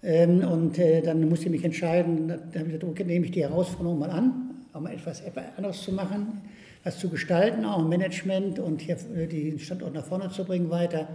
Ähm, 0.03 0.41
und 0.41 0.79
äh, 0.79 1.03
dann 1.03 1.29
musste 1.29 1.47
ich 1.47 1.53
mich 1.53 1.65
entscheiden, 1.65 2.29
dann 2.29 2.41
habe 2.55 2.59
ich 2.59 2.67
gesagt, 2.67 2.85
okay, 2.85 3.05
nehme 3.05 3.27
ich 3.27 3.33
die 3.33 3.43
Herausforderung 3.43 3.99
mal 3.99 4.11
an, 4.11 4.51
auch 4.73 4.81
mal 4.81 4.93
etwas, 4.93 5.23
anderes 5.57 5.83
zu 5.83 5.93
machen, 5.93 6.41
was 6.85 6.99
zu 6.99 7.11
gestalten, 7.11 7.65
auch 7.67 7.81
im 7.81 7.89
Management 7.91 8.59
und 8.59 8.81
hier 8.81 8.97
äh, 9.15 9.27
den 9.27 9.59
Standort 9.59 9.95
nach 9.95 10.05
vorne 10.05 10.31
zu 10.31 10.45
bringen 10.45 10.71
weiter 10.71 11.09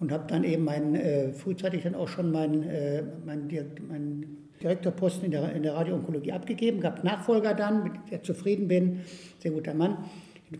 und 0.00 0.10
habe 0.10 0.24
dann 0.28 0.42
eben 0.42 0.64
mein, 0.64 0.96
äh, 0.96 1.32
frühzeitig 1.32 1.84
dann 1.84 1.94
auch 1.94 2.08
schon 2.08 2.32
meinen 2.32 2.64
äh, 2.64 3.02
mein, 3.24 3.48
mein 3.88 4.26
Direktorposten 4.66 5.26
in 5.26 5.30
der, 5.30 5.52
in 5.52 5.62
der 5.62 5.74
Radioonkologie 5.74 6.32
abgegeben, 6.32 6.80
gab 6.80 7.04
Nachfolger 7.04 7.54
dann, 7.54 7.84
mit 7.84 7.92
der 8.10 8.18
ich 8.18 8.24
zufrieden 8.24 8.66
bin, 8.66 9.02
sehr 9.38 9.52
guter 9.52 9.74
Mann, 9.74 9.98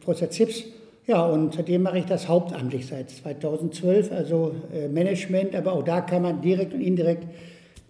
Professor 0.01 0.31
Zips. 0.31 0.63
Ja, 1.09 1.25
und 1.27 1.55
seitdem 1.55 1.83
mache 1.83 1.99
ich 1.99 2.05
das 2.05 2.29
hauptamtlich 2.29 2.87
seit 2.87 3.11
2012, 3.11 4.13
also 4.13 4.55
äh, 4.73 4.89
Management, 4.89 5.57
aber 5.57 5.73
auch 5.73 5.83
da 5.83 6.01
kann 6.01 6.23
man 6.23 6.41
direkt 6.41 6.73
und 6.73 6.81
indirekt 6.81 7.27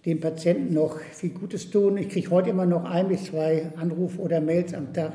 dem 0.05 0.19
Patienten 0.19 0.73
noch 0.73 0.99
viel 0.99 1.31
Gutes 1.31 1.69
tun. 1.69 1.97
Ich 1.97 2.09
kriege 2.09 2.31
heute 2.31 2.49
immer 2.49 2.65
noch 2.65 2.85
ein 2.85 3.09
bis 3.09 3.25
zwei 3.25 3.71
Anrufe 3.75 4.19
oder 4.19 4.41
Mails 4.41 4.73
am 4.73 4.93
Tag 4.93 5.13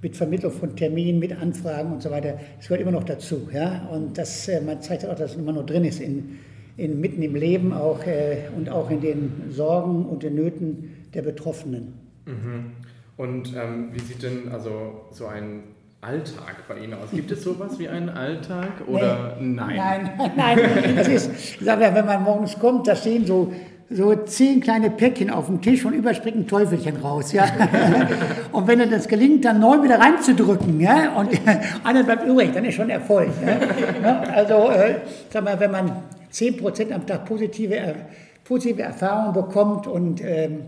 mit 0.00 0.16
Vermittlung 0.16 0.50
von 0.50 0.74
Terminen, 0.74 1.20
mit 1.20 1.40
Anfragen 1.40 1.92
und 1.92 2.02
so 2.02 2.10
weiter. 2.10 2.38
Das 2.56 2.66
gehört 2.66 2.82
immer 2.82 2.90
noch 2.90 3.04
dazu. 3.04 3.48
Ja? 3.52 3.88
Und 3.92 4.18
das, 4.18 4.48
äh, 4.48 4.60
man 4.60 4.82
zeigt 4.82 5.06
auch, 5.06 5.14
dass 5.14 5.32
es 5.32 5.36
immer 5.36 5.52
noch 5.52 5.66
drin 5.66 5.84
ist, 5.84 6.00
in, 6.00 6.38
in, 6.82 7.00
mitten 7.00 7.22
im 7.22 7.34
Leben 7.34 7.72
auch, 7.72 8.04
äh, 8.06 8.48
und 8.56 8.68
auch 8.68 8.90
in 8.90 9.00
den 9.00 9.44
Sorgen 9.50 10.04
und 10.06 10.22
den 10.22 10.34
Nöten 10.34 11.06
der 11.14 11.22
Betroffenen. 11.22 11.94
Mhm. 12.26 12.72
Und 13.16 13.54
ähm, 13.56 13.90
wie 13.92 14.00
sieht 14.00 14.22
denn 14.22 14.48
also 14.50 15.02
so 15.10 15.26
ein 15.26 15.62
Alltag 16.00 16.66
bei 16.66 16.78
Ihnen 16.78 16.94
aus? 16.94 17.10
Gibt 17.12 17.30
es 17.30 17.42
sowas 17.42 17.78
wie 17.78 17.88
einen 17.88 18.08
Alltag 18.08 18.86
oder 18.88 19.36
nee. 19.40 19.54
nein? 19.54 19.76
Nein, 19.76 20.32
nein. 20.36 20.96
Das 20.96 21.08
ist, 21.08 21.30
ich 21.32 21.64
sage 21.64 21.82
ja, 21.84 21.94
wenn 21.94 22.06
man 22.06 22.22
morgens 22.22 22.58
kommt, 22.58 22.88
da 22.88 22.96
stehen 22.96 23.24
so 23.24 23.52
so 23.94 24.14
zehn 24.14 24.60
kleine 24.60 24.90
Päckchen 24.90 25.30
auf 25.30 25.46
dem 25.46 25.60
Tisch 25.60 25.84
und 25.84 25.92
überspringt 25.92 26.36
ein 26.36 26.46
Teufelchen 26.46 26.96
raus. 26.96 27.32
Ja? 27.32 27.44
und 28.52 28.66
wenn 28.66 28.90
das 28.90 29.06
gelingt, 29.06 29.44
dann 29.44 29.60
neun 29.60 29.82
wieder 29.82 29.98
reinzudrücken 29.98 30.80
ja? 30.80 31.12
und 31.14 31.28
einer 31.84 32.02
bleibt 32.02 32.26
übrig, 32.26 32.52
dann 32.52 32.64
ist 32.64 32.74
schon 32.74 32.90
Erfolg. 32.90 33.28
Ja? 34.02 34.20
Also, 34.34 34.70
äh, 34.70 34.94
sag 35.30 35.44
mal, 35.44 35.58
wenn 35.60 35.70
man 35.70 35.92
zehn 36.32 36.56
Prozent 36.56 36.92
am 36.92 37.06
Tag 37.06 37.24
positive, 37.26 37.94
positive 38.44 38.82
Erfahrungen 38.82 39.32
bekommt 39.32 39.86
und 39.86 40.20
ähm, 40.24 40.64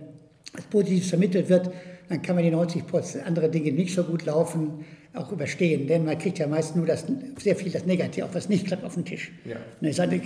positiv 0.70 1.08
vermittelt 1.08 1.48
wird, 1.48 1.70
dann 2.08 2.22
kann 2.22 2.34
man 2.34 2.44
die 2.44 2.50
90 2.50 2.86
Prozent 2.86 3.26
andere 3.26 3.48
Dinge 3.48 3.72
nicht 3.72 3.94
so 3.94 4.04
gut 4.04 4.24
laufen 4.24 4.84
auch 5.14 5.30
überstehen, 5.30 5.86
denn 5.86 6.04
man 6.04 6.18
kriegt 6.18 6.38
ja 6.40 6.48
meist 6.48 6.74
nur 6.74 6.86
das, 6.86 7.04
sehr 7.38 7.54
viel 7.54 7.70
das 7.70 7.86
Negative, 7.86 8.28
was 8.32 8.48
nicht 8.48 8.66
klappt, 8.66 8.84
auf 8.84 8.94
den 8.94 9.04
Tisch. 9.04 9.30
Ja. 9.44 9.56
Und 9.80 9.86
ich 9.86 9.94
sage, 9.94 10.20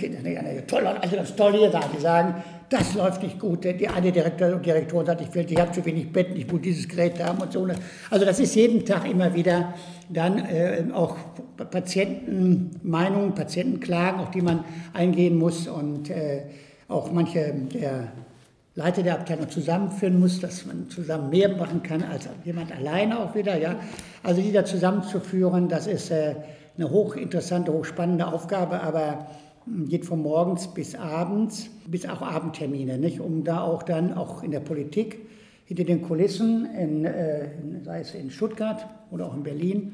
toll, 0.65 0.87
also 0.87 1.15
das 1.15 1.35
Tolle 1.35 1.59
hier, 1.59 1.79
die 1.95 2.01
sagen, 2.01 2.43
das 2.69 2.95
läuft 2.95 3.21
nicht 3.21 3.39
gut. 3.39 3.63
Die 3.63 3.87
eine 3.87 4.11
Direktor 4.11 4.55
und 4.55 4.65
Direktorin 4.65 5.05
sagt, 5.05 5.21
ich, 5.21 5.33
will, 5.35 5.45
ich 5.47 5.59
habe 5.59 5.71
zu 5.71 5.85
wenig 5.85 6.11
Betten, 6.11 6.35
ich 6.35 6.51
muss 6.51 6.61
dieses 6.61 6.87
Gerät 6.87 7.23
haben 7.23 7.39
und 7.39 7.53
so. 7.53 7.67
Also 8.09 8.25
das 8.25 8.39
ist 8.39 8.55
jeden 8.55 8.83
Tag 8.83 9.07
immer 9.07 9.33
wieder 9.35 9.75
dann 10.09 10.39
äh, 10.39 10.83
auch 10.91 11.17
Patientenmeinungen, 11.69 13.35
Patientenklagen, 13.35 14.19
auf 14.19 14.31
die 14.31 14.41
man 14.41 14.63
eingehen 14.93 15.37
muss 15.37 15.67
und 15.67 16.09
äh, 16.09 16.45
auch 16.87 17.11
manche 17.11 17.53
der 17.75 18.11
Leiter 18.79 19.03
der 19.03 19.15
Abteilung 19.15 19.49
zusammenführen 19.49 20.17
muss, 20.17 20.39
dass 20.39 20.65
man 20.65 20.89
zusammen 20.89 21.29
mehr 21.31 21.49
machen 21.49 21.83
kann 21.83 22.01
als 22.01 22.29
jemand 22.45 22.71
alleine 22.71 23.19
auch 23.19 23.35
wieder. 23.35 23.57
Ja. 23.57 23.75
Also 24.23 24.41
die 24.41 24.53
da 24.53 24.63
zusammenzuführen, 24.63 25.67
das 25.67 25.85
ist 25.85 26.11
äh, 26.11 26.35
eine 26.77 26.89
hochinteressante, 26.89 27.73
hochspannende 27.73 28.25
Aufgabe, 28.27 28.81
aber 28.81 29.27
hm, 29.65 29.89
geht 29.89 30.05
von 30.05 30.21
morgens 30.21 30.73
bis 30.73 30.95
abends, 30.95 31.69
bis 31.87 32.07
auch 32.07 32.21
Abendtermine, 32.21 32.97
nicht? 32.97 33.19
um 33.19 33.43
da 33.43 33.63
auch 33.63 33.83
dann 33.83 34.13
auch 34.13 34.43
in 34.43 34.51
der 34.51 34.61
Politik, 34.61 35.27
hinter 35.65 35.83
den 35.83 36.01
Kulissen, 36.01 36.65
in, 36.73 37.03
äh, 37.03 37.49
sei 37.83 37.99
es 37.99 38.15
in 38.15 38.31
Stuttgart 38.31 38.87
oder 39.11 39.25
auch 39.25 39.35
in 39.35 39.43
Berlin, 39.43 39.91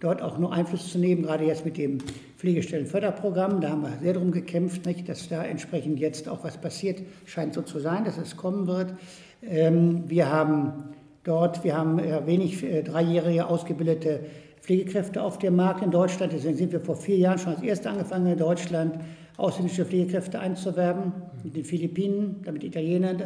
dort 0.00 0.22
auch 0.22 0.38
noch 0.38 0.52
Einfluss 0.52 0.90
zu 0.90 0.98
nehmen, 0.98 1.22
gerade 1.22 1.44
jetzt 1.44 1.64
mit 1.64 1.78
dem 1.78 1.98
Pflegestellenförderprogramm. 2.36 3.60
Da 3.60 3.70
haben 3.70 3.82
wir 3.82 3.92
sehr 4.02 4.14
darum 4.14 4.30
gekämpft, 4.30 4.86
nicht, 4.86 5.08
dass 5.08 5.28
da 5.28 5.44
entsprechend 5.44 5.98
jetzt 5.98 6.28
auch 6.28 6.44
was 6.44 6.58
passiert. 6.58 7.02
Scheint 7.24 7.54
so 7.54 7.62
zu 7.62 7.78
sein, 7.78 8.04
dass 8.04 8.18
es 8.18 8.36
kommen 8.36 8.66
wird. 8.66 8.94
Ähm, 9.42 10.04
wir 10.08 10.30
haben 10.30 10.84
dort, 11.24 11.64
wir 11.64 11.76
haben 11.76 11.98
wenig 12.26 12.62
äh, 12.62 12.82
dreijährige 12.82 13.46
ausgebildete 13.46 14.20
Pflegekräfte 14.60 15.22
auf 15.22 15.38
dem 15.38 15.56
Markt 15.56 15.82
in 15.82 15.90
Deutschland. 15.90 16.32
Deswegen 16.32 16.56
sind 16.56 16.72
wir 16.72 16.80
vor 16.80 16.96
vier 16.96 17.16
Jahren 17.16 17.38
schon 17.38 17.54
als 17.54 17.62
Erste 17.62 17.88
angefangen 17.88 18.26
in 18.26 18.38
Deutschland 18.38 18.98
ausländische 19.36 19.84
Pflegekräfte 19.84 20.40
einzuwerben. 20.40 21.12
Mit 21.44 21.56
den 21.56 21.64
Philippinen, 21.64 22.42
damit 22.44 22.64
Italienern 22.64 23.22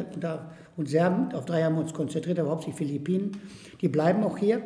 und 0.77 0.89
Serben. 0.89 1.33
Auf 1.33 1.45
drei 1.45 1.63
haben 1.63 1.75
wir 1.75 1.81
uns 1.81 1.93
konzentriert, 1.93 2.37
aber 2.39 2.51
hauptsächlich 2.51 2.89
Philippinen. 2.89 3.31
Die 3.81 3.87
bleiben 3.87 4.23
auch 4.23 4.37
hier. 4.37 4.61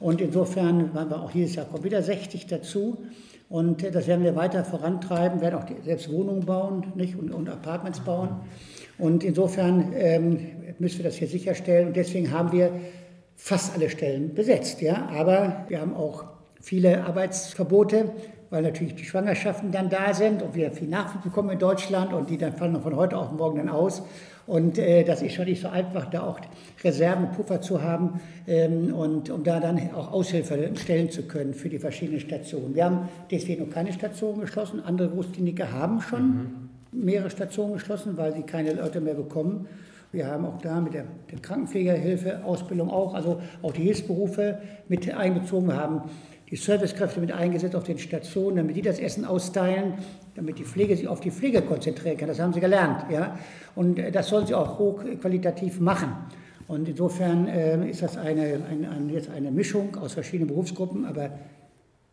Und 0.00 0.20
insofern 0.20 0.94
waren 0.94 1.08
wir 1.10 1.20
auch 1.20 1.32
dieses 1.32 1.54
Jahr 1.54 1.66
kommen 1.66 1.84
wieder 1.84 2.02
60 2.02 2.46
dazu. 2.46 3.04
Und 3.48 3.94
das 3.94 4.06
werden 4.06 4.24
wir 4.24 4.34
weiter 4.36 4.64
vorantreiben, 4.64 5.40
werden 5.40 5.54
auch 5.56 5.66
selbst 5.84 6.10
Wohnungen 6.12 6.44
bauen 6.44 6.92
nicht? 6.94 7.16
Und, 7.16 7.32
und 7.32 7.48
Apartments 7.48 8.00
bauen. 8.00 8.40
Und 8.98 9.22
insofern 9.24 9.92
ähm, 9.94 10.38
müssen 10.78 10.98
wir 10.98 11.04
das 11.04 11.16
hier 11.16 11.28
sicherstellen. 11.28 11.88
Und 11.88 11.96
deswegen 11.96 12.30
haben 12.30 12.52
wir 12.52 12.72
fast 13.36 13.74
alle 13.74 13.90
Stellen 13.90 14.34
besetzt. 14.34 14.80
Ja? 14.80 15.08
Aber 15.10 15.66
wir 15.68 15.80
haben 15.80 15.94
auch 15.94 16.24
viele 16.60 17.04
Arbeitsverbote, 17.04 18.10
weil 18.54 18.62
natürlich 18.62 18.94
die 18.94 19.04
Schwangerschaften 19.04 19.72
dann 19.72 19.90
da 19.90 20.14
sind 20.14 20.40
und 20.40 20.54
wir 20.54 20.70
viel 20.70 20.86
Nachwuchs 20.86 21.24
bekommen 21.24 21.50
in 21.50 21.58
Deutschland 21.58 22.12
und 22.12 22.30
die 22.30 22.38
dann 22.38 22.52
fallen 22.52 22.80
von 22.80 22.94
heute 22.94 23.18
auf 23.18 23.32
morgen 23.32 23.58
dann 23.58 23.68
aus. 23.68 24.04
Und 24.46 24.78
äh, 24.78 25.02
das 25.02 25.22
ist 25.22 25.34
schon 25.34 25.46
nicht 25.46 25.60
so 25.60 25.66
einfach, 25.68 26.08
da 26.08 26.22
auch 26.22 26.38
Reserven, 26.84 27.32
Puffer 27.32 27.60
zu 27.60 27.82
haben 27.82 28.20
ähm, 28.46 28.94
und 28.94 29.28
um 29.30 29.42
da 29.42 29.58
dann 29.58 29.80
auch 29.92 30.12
Aushilfe 30.12 30.70
stellen 30.76 31.10
zu 31.10 31.22
können 31.22 31.52
für 31.52 31.68
die 31.68 31.80
verschiedenen 31.80 32.20
Stationen. 32.20 32.76
Wir 32.76 32.84
haben 32.84 33.08
deswegen 33.28 33.66
noch 33.66 33.74
keine 33.74 33.92
Stationen 33.92 34.42
geschlossen. 34.42 34.80
Andere 34.84 35.08
Großkliniker 35.08 35.72
haben 35.72 36.00
schon 36.00 36.22
mhm. 36.92 37.04
mehrere 37.04 37.30
Stationen 37.30 37.72
geschlossen, 37.72 38.16
weil 38.16 38.34
sie 38.34 38.42
keine 38.42 38.74
Leute 38.74 39.00
mehr 39.00 39.14
bekommen. 39.14 39.66
Wir 40.12 40.28
haben 40.28 40.44
auch 40.44 40.58
da 40.62 40.80
mit 40.80 40.94
der, 40.94 41.06
der 41.32 41.40
Krankenpflegerhilfe, 41.40 42.44
Ausbildung 42.44 42.88
auch, 42.88 43.14
also 43.14 43.40
auch 43.62 43.72
die 43.72 43.82
Hilfsberufe 43.82 44.60
mit 44.88 45.12
einbezogen. 45.12 45.74
Haben 45.74 46.02
die 46.54 46.60
Servicekräfte 46.60 47.18
mit 47.18 47.32
eingesetzt 47.32 47.74
auf 47.74 47.82
den 47.82 47.98
Stationen, 47.98 48.58
damit 48.58 48.76
die 48.76 48.82
das 48.82 49.00
Essen 49.00 49.24
austeilen, 49.24 49.94
damit 50.36 50.56
die 50.60 50.62
Pflege 50.62 50.96
sich 50.96 51.08
auf 51.08 51.18
die 51.18 51.32
Pflege 51.32 51.62
konzentrieren 51.62 52.16
kann. 52.16 52.28
Das 52.28 52.38
haben 52.38 52.52
sie 52.52 52.60
gelernt. 52.60 53.10
Ja? 53.10 53.36
Und 53.74 53.98
äh, 53.98 54.12
das 54.12 54.28
sollen 54.28 54.46
sie 54.46 54.54
auch 54.54 54.78
hochqualitativ 54.78 55.80
machen. 55.80 56.12
Und 56.68 56.88
insofern 56.88 57.48
äh, 57.48 57.90
ist 57.90 58.02
das 58.02 58.16
eine, 58.16 58.60
eine, 58.70 58.88
eine, 58.88 59.12
jetzt 59.12 59.30
eine 59.30 59.50
Mischung 59.50 59.96
aus 59.96 60.12
verschiedenen 60.12 60.46
Berufsgruppen, 60.46 61.06
aber 61.06 61.36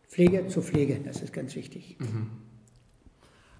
Pflege 0.08 0.48
zu 0.48 0.60
Pflege, 0.60 0.98
das 1.04 1.22
ist 1.22 1.32
ganz 1.32 1.54
wichtig. 1.54 1.96
Mhm. 2.00 2.26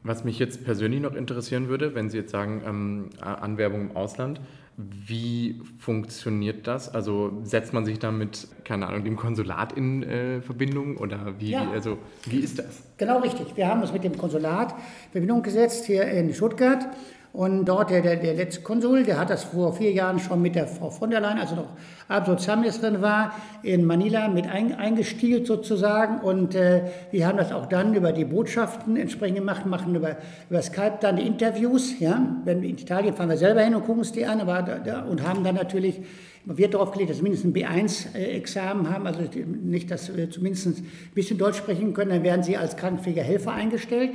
Was 0.05 0.25
mich 0.25 0.39
jetzt 0.39 0.65
persönlich 0.65 1.01
noch 1.01 1.15
interessieren 1.15 1.69
würde, 1.69 1.95
wenn 1.95 2.11
Sie 2.11 2.19
jetzt 2.19 2.33
sagen, 2.33 2.63
ähm, 2.67 3.11
Anwerbung 3.21 3.91
im 3.91 3.97
Ausland, 3.97 4.41
wie 4.77 5.61
funktioniert 5.79 6.67
das? 6.67 6.93
Also 6.93 7.41
setzt 7.45 7.73
man 7.73 7.85
sich 7.85 7.99
da 7.99 8.11
mit, 8.11 8.49
keine 8.65 8.87
Ahnung, 8.87 9.05
dem 9.05 9.17
Konsulat 9.17 9.73
in 9.75 10.03
äh, 10.03 10.41
Verbindung 10.41 10.97
oder 10.97 11.35
wie, 11.39 11.51
ja. 11.51 11.71
also, 11.71 11.99
wie 12.25 12.39
ist 12.39 12.59
das? 12.59 12.83
Genau 12.97 13.21
richtig. 13.21 13.57
Wir 13.57 13.69
haben 13.69 13.83
uns 13.83 13.93
mit 13.93 14.03
dem 14.03 14.17
Konsulat 14.17 14.73
in 14.73 15.13
Verbindung 15.13 15.43
gesetzt 15.43 15.85
hier 15.85 16.05
in 16.05 16.33
Stuttgart 16.35 16.89
und 17.33 17.65
dort 17.65 17.89
der, 17.89 18.03
der, 18.03 18.17
der 18.17 18.35
letzte 18.35 18.61
Konsul, 18.61 19.05
der 19.05 19.19
hat 19.19 19.31
das 19.31 19.45
vor 19.45 19.73
vier 19.73 19.91
Jahren 19.91 20.19
schon 20.19 20.43
mit 20.43 20.55
der 20.55 20.67
Frau 20.67 20.91
von 20.91 21.11
der 21.11 21.21
Leyen, 21.21 21.39
also 21.39 21.55
noch 21.55 21.69
Absolutministerin 22.09 23.01
war, 23.01 23.35
in 23.63 23.87
Manila 23.87 24.29
mit 24.29 24.47
ein, 24.47 24.75
eingestielt 24.75 25.47
sozusagen. 25.47 26.21
Und 26.21 26.55
äh, 26.55 26.83
wir 27.11 27.27
haben 27.27 27.39
das 27.39 27.51
auch 27.51 27.65
dann 27.65 27.95
über 27.95 28.13
die 28.13 28.27
Botschaften 28.27 28.97
entsprechend 28.97 29.39
gemacht, 29.39 29.65
machen 29.65 29.95
über, 29.95 30.19
über 30.51 30.61
Skype 30.61 30.99
dann 31.01 31.17
die 31.17 31.27
Interviews. 31.27 31.99
Ja? 32.01 32.37
Wenn 32.45 32.63
in 32.63 32.77
Italien 32.77 33.15
fahren 33.15 33.31
wir 33.31 33.39
selber 33.39 33.63
hin 33.63 33.75
und 33.75 33.87
gucken 33.87 34.03
es 34.03 34.13
die 34.13 34.27
an, 34.27 34.43
aber 34.43 34.61
da, 34.63 35.03
und 35.05 35.27
haben 35.27 35.43
dann 35.43 35.55
natürlich 35.55 36.03
wird 36.45 36.75
darauf 36.75 36.91
gelegt, 36.91 37.11
dass 37.11 37.19
wir 37.19 37.23
mindestens 37.23 37.55
ein 37.55 37.55
B1-Examen 37.55 38.91
haben, 38.93 39.07
also 39.07 39.21
nicht, 39.63 39.91
dass 39.91 40.15
wir 40.15 40.29
zumindest 40.29 40.67
ein 40.67 40.85
bisschen 41.15 41.39
Deutsch 41.39 41.57
sprechen 41.57 41.95
können, 41.95 42.11
dann 42.11 42.25
werden 42.25 42.43
sie 42.43 42.57
als 42.57 42.77
krankenfähiger 42.77 43.23
Helfer 43.23 43.53
eingestellt 43.53 44.11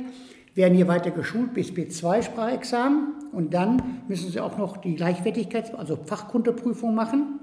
werden 0.58 0.74
hier 0.74 0.88
weiter 0.88 1.12
geschult 1.12 1.54
bis 1.54 1.70
B2-Sprachexamen 1.70 3.30
und 3.32 3.54
dann 3.54 4.02
müssen 4.08 4.32
sie 4.32 4.40
auch 4.40 4.58
noch 4.58 4.78
die 4.78 4.96
Gleichwertigkeits-, 4.96 5.72
also 5.72 5.96
Fachkundeprüfung 6.04 6.96
machen. 6.96 7.38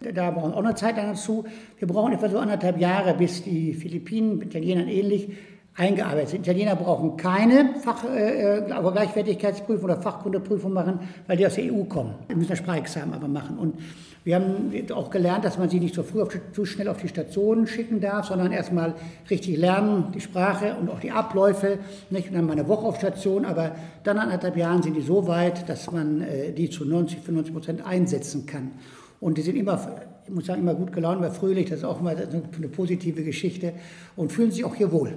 Da 0.00 0.30
brauchen 0.30 0.52
wir 0.52 0.58
auch 0.58 0.62
noch 0.62 0.74
Zeit 0.74 0.98
dazu. 0.98 1.44
Wir 1.78 1.88
brauchen 1.88 2.12
etwa 2.12 2.28
so 2.28 2.38
anderthalb 2.38 2.78
Jahre, 2.78 3.14
bis 3.14 3.42
die 3.42 3.72
Philippinen, 3.72 4.42
Italienern 4.42 4.88
ähnlich, 4.88 5.30
eingearbeitet 5.74 6.28
sind. 6.28 6.46
Italiener 6.46 6.76
brauchen 6.76 7.16
keine 7.16 7.76
Fach, 7.82 8.04
äh, 8.04 8.58
äh 8.58 8.62
Gleichwertigkeitsprüfung 8.66 9.84
oder 9.84 9.96
Fachkundeprüfung 9.96 10.74
machen, 10.74 11.00
weil 11.26 11.38
die 11.38 11.46
aus 11.46 11.54
der 11.54 11.72
EU 11.72 11.84
kommen. 11.84 12.14
Wir 12.28 12.36
müssen 12.36 12.50
das 12.50 12.58
Sprachexamen 12.58 13.14
aber 13.14 13.28
machen. 13.28 13.58
Und 13.58 13.76
wir 14.22 14.34
haben 14.34 14.72
auch 14.92 15.10
gelernt, 15.10 15.44
dass 15.46 15.56
man 15.56 15.70
sie 15.70 15.80
nicht 15.80 15.94
so 15.94 16.02
früh, 16.02 16.20
auf, 16.20 16.28
zu 16.52 16.66
schnell 16.66 16.88
auf 16.88 16.98
die 16.98 17.08
Stationen 17.08 17.66
schicken 17.66 18.00
darf, 18.00 18.26
sondern 18.26 18.52
erstmal 18.52 18.94
richtig 19.30 19.56
lernen, 19.56 20.12
die 20.14 20.20
Sprache 20.20 20.76
und 20.78 20.90
auch 20.90 21.00
die 21.00 21.10
Abläufe. 21.10 21.78
Nicht? 22.10 22.28
Und 22.28 22.34
dann 22.34 22.46
mal 22.46 22.52
eine 22.52 22.68
Woche 22.68 22.86
auf 22.86 22.96
Station, 22.96 23.46
aber 23.46 23.74
dann 24.04 24.16
nach 24.16 24.24
anderthalb 24.24 24.56
Jahren 24.56 24.82
sind 24.82 24.94
die 24.94 25.00
so 25.00 25.26
weit, 25.26 25.68
dass 25.68 25.90
man 25.90 26.20
äh, 26.20 26.52
die 26.52 26.68
zu 26.68 26.84
90, 26.84 27.20
95 27.20 27.54
Prozent 27.54 27.86
einsetzen 27.86 28.44
kann. 28.44 28.72
Und 29.20 29.38
die 29.38 29.42
sind 29.42 29.56
immer, 29.56 30.02
ich 30.26 30.32
muss 30.32 30.46
sagen, 30.46 30.60
immer 30.60 30.74
gut 30.74 30.92
gelaunt, 30.92 31.18
immer 31.18 31.30
fröhlich, 31.30 31.70
das 31.70 31.80
ist 31.80 31.84
auch 31.84 32.00
immer 32.00 32.10
eine 32.10 32.68
positive 32.68 33.22
Geschichte 33.22 33.72
und 34.16 34.32
fühlen 34.32 34.50
sich 34.50 34.64
auch 34.64 34.74
hier 34.74 34.92
wohl. 34.92 35.14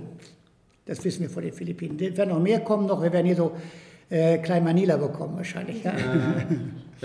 Das 0.85 1.03
wissen 1.03 1.21
wir 1.21 1.29
von 1.29 1.43
den 1.43 1.53
Philippinen. 1.53 1.97
Es 1.99 2.17
werden 2.17 2.29
noch 2.29 2.41
mehr 2.41 2.59
kommen 2.61 2.87
noch. 2.87 3.01
Wir 3.01 3.11
werden 3.11 3.25
hier 3.25 3.35
so 3.35 3.51
äh, 4.09 4.37
Klein 4.39 4.63
Manila 4.63 4.97
bekommen 4.97 5.37
wahrscheinlich. 5.37 5.83
Ja. 5.83 5.93
ja, 5.97 6.45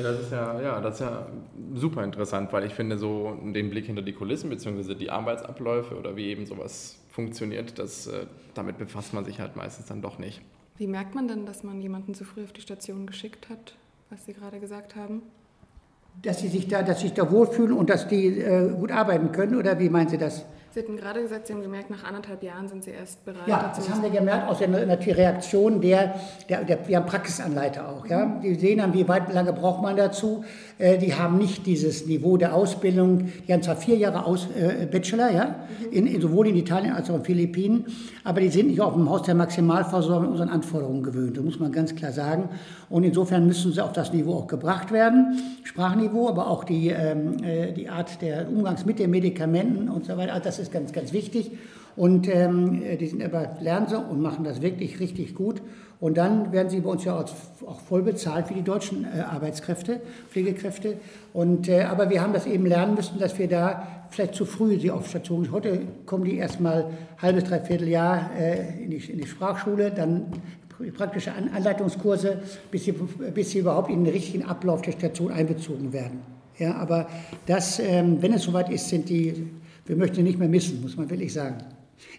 das 0.03 0.21
ist 0.21 0.33
ja, 0.33 0.61
ja, 0.61 0.81
das 0.81 0.95
ist 0.95 1.01
ja 1.01 1.27
super 1.75 2.05
interessant, 2.05 2.53
weil 2.53 2.65
ich 2.65 2.75
finde 2.75 2.99
so 2.99 3.37
den 3.43 3.71
Blick 3.71 3.87
hinter 3.87 4.03
die 4.03 4.13
Kulissen 4.13 4.51
bzw. 4.51 4.95
die 4.95 5.11
Arbeitsabläufe 5.11 5.97
oder 5.97 6.17
wie 6.17 6.27
eben 6.27 6.47
sowas 6.47 6.99
funktioniert, 7.09 7.79
das, 7.79 8.07
äh, 8.07 8.27
damit 8.55 8.79
befasst 8.79 9.15
man 9.15 9.25
sich 9.25 9.41
halt 9.41 9.57
meistens 9.57 9.87
dann 9.87 10.03
doch 10.03 10.19
nicht. 10.19 10.41
Wie 10.77 10.87
merkt 10.87 11.15
man 11.15 11.27
denn, 11.27 11.47
dass 11.47 11.65
man 11.65 11.81
jemanden 11.81 12.15
zu 12.15 12.25
früh 12.25 12.45
auf 12.45 12.53
die 12.53 12.61
Station 12.61 13.07
geschickt 13.07 13.49
hat, 13.49 13.75
was 14.11 14.25
Sie 14.25 14.33
gerade 14.33 14.61
gesagt 14.61 14.95
haben? 14.95 15.23
Dass 16.23 16.41
sie 16.41 16.49
sich 16.49 16.67
da, 16.67 16.83
dass 16.83 17.01
sie 17.01 17.09
sich 17.09 17.15
da 17.15 17.31
wohlfühlen 17.31 17.73
und 17.73 17.91
dass 17.91 18.09
die 18.09 18.41
äh, 18.41 18.71
gut 18.71 18.91
arbeiten 18.91 19.33
können, 19.33 19.57
oder 19.57 19.79
wie 19.79 19.89
meinen 19.89 20.09
Sie 20.09 20.19
das? 20.19 20.45
Sie 20.71 20.81
hatten 20.81 20.97
gerade 20.99 21.23
gesagt, 21.23 21.47
Sie 21.47 21.55
haben 21.55 21.63
gemerkt, 21.63 21.89
nach 21.89 22.05
anderthalb 22.05 22.43
Jahren 22.43 22.69
sind 22.69 22.85
Sie 22.85 22.91
erst 22.91 23.25
bereit. 23.25 23.47
Ja, 23.47 23.73
das 23.75 23.89
haben 23.89 24.03
wir 24.03 24.11
gemerkt 24.11 24.49
aus 24.49 24.59
der 24.59 24.69
Reaktion 25.17 25.81
der, 25.81 26.15
der, 26.49 26.65
der, 26.65 26.87
wir 26.87 26.99
haben 26.99 27.07
Praxisanleiter 27.07 27.89
auch. 27.89 28.07
Ja? 28.07 28.27
Mhm. 28.27 28.41
Die 28.43 28.55
sehen 28.55 28.79
dann, 28.79 28.93
wie 28.93 29.09
weit, 29.09 29.33
lange 29.33 29.55
braucht 29.55 29.83
man 29.83 29.97
dazu. 29.97 30.45
Äh, 30.77 30.99
die 30.99 31.15
haben 31.15 31.39
nicht 31.39 31.65
dieses 31.65 32.07
Niveau 32.07 32.37
der 32.37 32.55
Ausbildung. 32.55 33.33
Die 33.47 33.53
haben 33.53 33.63
zwar 33.63 33.77
vier 33.77 33.97
Jahre 33.97 34.27
Aus, 34.27 34.47
äh, 34.57 34.87
Bachelor, 34.87 35.31
ja? 35.31 35.57
Mhm. 35.81 35.93
In, 35.93 36.07
in, 36.07 36.21
sowohl 36.21 36.49
in 36.49 36.57
Italien 36.57 36.93
als 36.93 37.09
auch 37.09 37.15
in 37.15 37.21
den 37.23 37.27
Philippinen, 37.27 37.87
aber 38.25 38.41
die 38.41 38.51
sind 38.51 38.69
nicht 38.69 38.81
auf 38.81 38.93
dem 38.93 39.09
Haus 39.09 39.23
der 39.23 39.35
Maximalversorgung 39.35 40.29
unseren 40.29 40.51
Anforderungen 40.51 41.03
gewöhnt. 41.03 41.37
Das 41.37 41.45
muss 41.45 41.59
man 41.59 41.73
ganz 41.73 41.95
klar 41.95 42.13
sagen. 42.13 42.51
Und 42.91 43.05
insofern 43.05 43.47
müssen 43.47 43.73
sie 43.73 43.83
auf 43.83 43.93
das 43.93 44.13
Niveau 44.13 44.35
auch 44.35 44.47
gebracht 44.47 44.93
werden. 44.93 45.39
Sprachniveau, 45.65 46.29
aber 46.29 46.49
auch 46.49 46.65
die, 46.65 46.89
ähm, 46.89 47.43
äh, 47.43 47.73
die 47.73 47.89
Art 47.89 48.21
der 48.21 48.49
Umgangs 48.49 48.85
mit 48.85 48.99
den 48.99 49.11
Medikamenten 49.11 49.89
und 49.89 50.05
so 50.05 50.17
weiter. 50.17 50.35
Also 50.35 50.45
das 50.45 50.58
das 50.59 50.69
ist 50.69 50.73
ganz, 50.73 50.93
ganz 50.93 51.13
wichtig. 51.13 51.53
Und 51.97 52.29
ähm, 52.33 52.83
die 53.01 53.07
sind 53.07 53.25
aber 53.25 53.57
lernen 53.61 53.89
sie 53.89 53.99
und 53.99 54.21
machen 54.21 54.45
das 54.45 54.63
wirklich 54.63 55.01
richtig 55.01 55.35
gut. 55.35 55.61
Und 56.01 56.17
dann 56.17 56.53
werden 56.53 56.71
sie 56.71 56.81
bei 56.81 56.91
uns 56.91 57.05
ja 57.05 57.19
auch, 57.19 57.81
voll 57.81 58.03
bezahlt 58.03 58.51
wie 58.51 58.55
die 58.55 58.63
deutschen 58.63 59.05
äh, 59.05 59.21
Arbeitskräfte, 59.23 60.01
Pflegekräfte. 60.31 60.99
Und, 61.33 61.69
äh, 61.69 61.83
aber 61.83 62.09
wir 62.09 62.23
haben 62.23 62.33
das 62.33 62.47
eben 62.47 62.67
lernen 62.67 62.95
müssen, 62.95 63.19
dass 63.19 63.37
wir 63.37 63.49
da 63.49 64.07
vielleicht 64.11 64.37
zu 64.37 64.45
früh 64.45 64.79
sie 64.79 64.93
auf 64.93 65.09
Station. 65.09 65.51
Heute 65.51 65.81
kommen 66.07 66.25
die 66.25 66.37
erstmal 66.37 66.91
halbes, 67.21 67.45
dreiviertel 67.45 67.89
Jahr 67.89 68.31
äh, 68.39 68.85
in, 68.85 68.91
die, 68.91 68.99
in 68.99 69.19
die 69.19 69.27
Sprachschule, 69.27 69.91
dann 69.91 70.27
praktische 70.97 71.33
Anleitungskurse, 71.33 72.43
bis 72.71 72.85
sie, 72.85 72.93
bis 72.93 73.51
sie 73.51 73.59
überhaupt 73.59 73.91
in 73.91 74.05
den 74.05 74.13
richtigen 74.13 74.45
Ablauf 74.45 74.83
der 74.83 74.93
Station 74.93 75.33
einbezogen 75.33 75.93
werden. 75.93 76.21
Ja, 76.59 76.77
aber 76.77 77.09
das, 77.47 77.81
ähm, 77.81 78.19
wenn 78.21 78.33
es 78.33 78.43
soweit 78.43 78.71
ist, 78.71 78.89
sind 78.89 79.09
die 79.09 79.49
wir 79.89 79.97
möchten 79.97 80.19
ihn 80.19 80.25
nicht 80.25 80.39
mehr 80.39 80.49
missen, 80.49 80.81
muss 80.83 80.97
man 80.97 81.09
wirklich 81.11 81.33
sagen. 81.33 81.57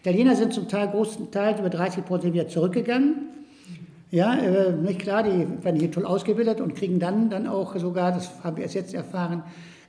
Italiener 0.02 0.36
sind 0.36 0.54
zum 0.54 0.68
Teil 0.68 0.90
großenteils 0.90 1.60
über 1.60 1.70
30 1.70 2.04
Prozent 2.04 2.34
wieder 2.34 2.48
zurückgegangen. 2.48 3.30
Ja, 4.12 4.36
äh, 4.36 4.72
nicht 4.74 5.00
klar, 5.00 5.22
die 5.22 5.48
werden 5.64 5.80
hier 5.80 5.92
toll 5.92 6.06
ausgebildet 6.06 6.62
und 6.62 6.76
kriegen 6.76 7.00
dann, 7.00 7.30
dann 7.30 7.46
auch 7.48 7.76
sogar, 7.78 8.12
das 8.12 8.44
haben 8.44 8.58
wir 8.58 8.64
erst 8.64 8.74
jetzt 8.74 8.96
erfahren, 8.96 9.44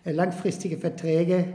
äh, 0.05 0.13
langfristige 0.13 0.77
Verträge 0.77 1.47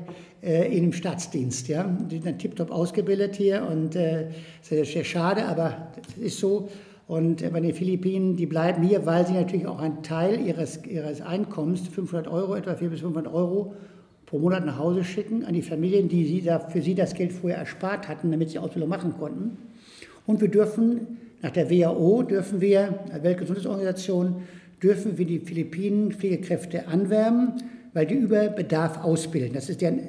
äh, 0.41 0.75
in 0.75 0.81
dem 0.81 0.93
Staatsdienst. 0.93 1.67
Ja. 1.67 1.83
Die 1.83 2.15
sind 2.15 2.25
dann 2.25 2.39
tiptop 2.39 2.71
ausgebildet 2.71 3.35
hier 3.35 3.67
und 3.71 3.95
äh, 3.95 4.29
das 4.61 4.71
ist 4.71 4.93
sehr 4.93 5.03
schade, 5.03 5.45
aber 5.45 5.89
das 5.95 6.17
ist 6.17 6.39
so. 6.39 6.69
Und 7.07 7.43
äh, 7.43 7.49
bei 7.51 7.59
den 7.59 7.75
Philippinen, 7.75 8.35
die 8.35 8.47
bleiben 8.47 8.81
hier, 8.81 9.05
weil 9.05 9.27
sie 9.27 9.33
natürlich 9.33 9.67
auch 9.67 9.79
einen 9.79 10.01
Teil 10.01 10.41
ihres, 10.41 10.83
ihres 10.85 11.21
Einkommens, 11.21 11.87
500 11.87 12.27
Euro, 12.27 12.55
etwa 12.55 12.73
400 12.73 12.91
bis 12.91 13.01
500 13.01 13.31
Euro, 13.31 13.75
pro 14.25 14.39
Monat 14.39 14.65
nach 14.65 14.79
Hause 14.79 15.03
schicken 15.03 15.45
an 15.45 15.53
die 15.53 15.61
Familien, 15.61 16.09
die 16.09 16.25
sie 16.25 16.41
da, 16.41 16.59
für 16.59 16.81
sie 16.81 16.95
das 16.95 17.13
Geld 17.13 17.31
vorher 17.31 17.59
erspart 17.59 18.07
hatten, 18.07 18.31
damit 18.31 18.49
sie 18.49 18.59
Ausbildung 18.59 18.89
machen 18.89 19.13
konnten. 19.17 19.57
Und 20.25 20.41
wir 20.41 20.47
dürfen, 20.47 21.17
nach 21.41 21.51
der 21.51 21.69
WHO 21.69 22.23
dürfen 22.23 22.61
wir, 22.61 22.99
der 23.11 23.23
Weltgesundheitsorganisation, 23.23 24.43
dürfen 24.81 25.17
wir 25.17 25.25
die 25.25 25.39
Philippinen 25.39 26.11
Pflegekräfte 26.11 26.87
anwärmen, 26.87 27.53
weil 27.93 28.05
die 28.05 28.15
über 28.15 28.49
Bedarf 28.49 29.03
ausbilden. 29.03 29.53
Das 29.53 29.69
ist 29.69 29.81
deren 29.81 29.99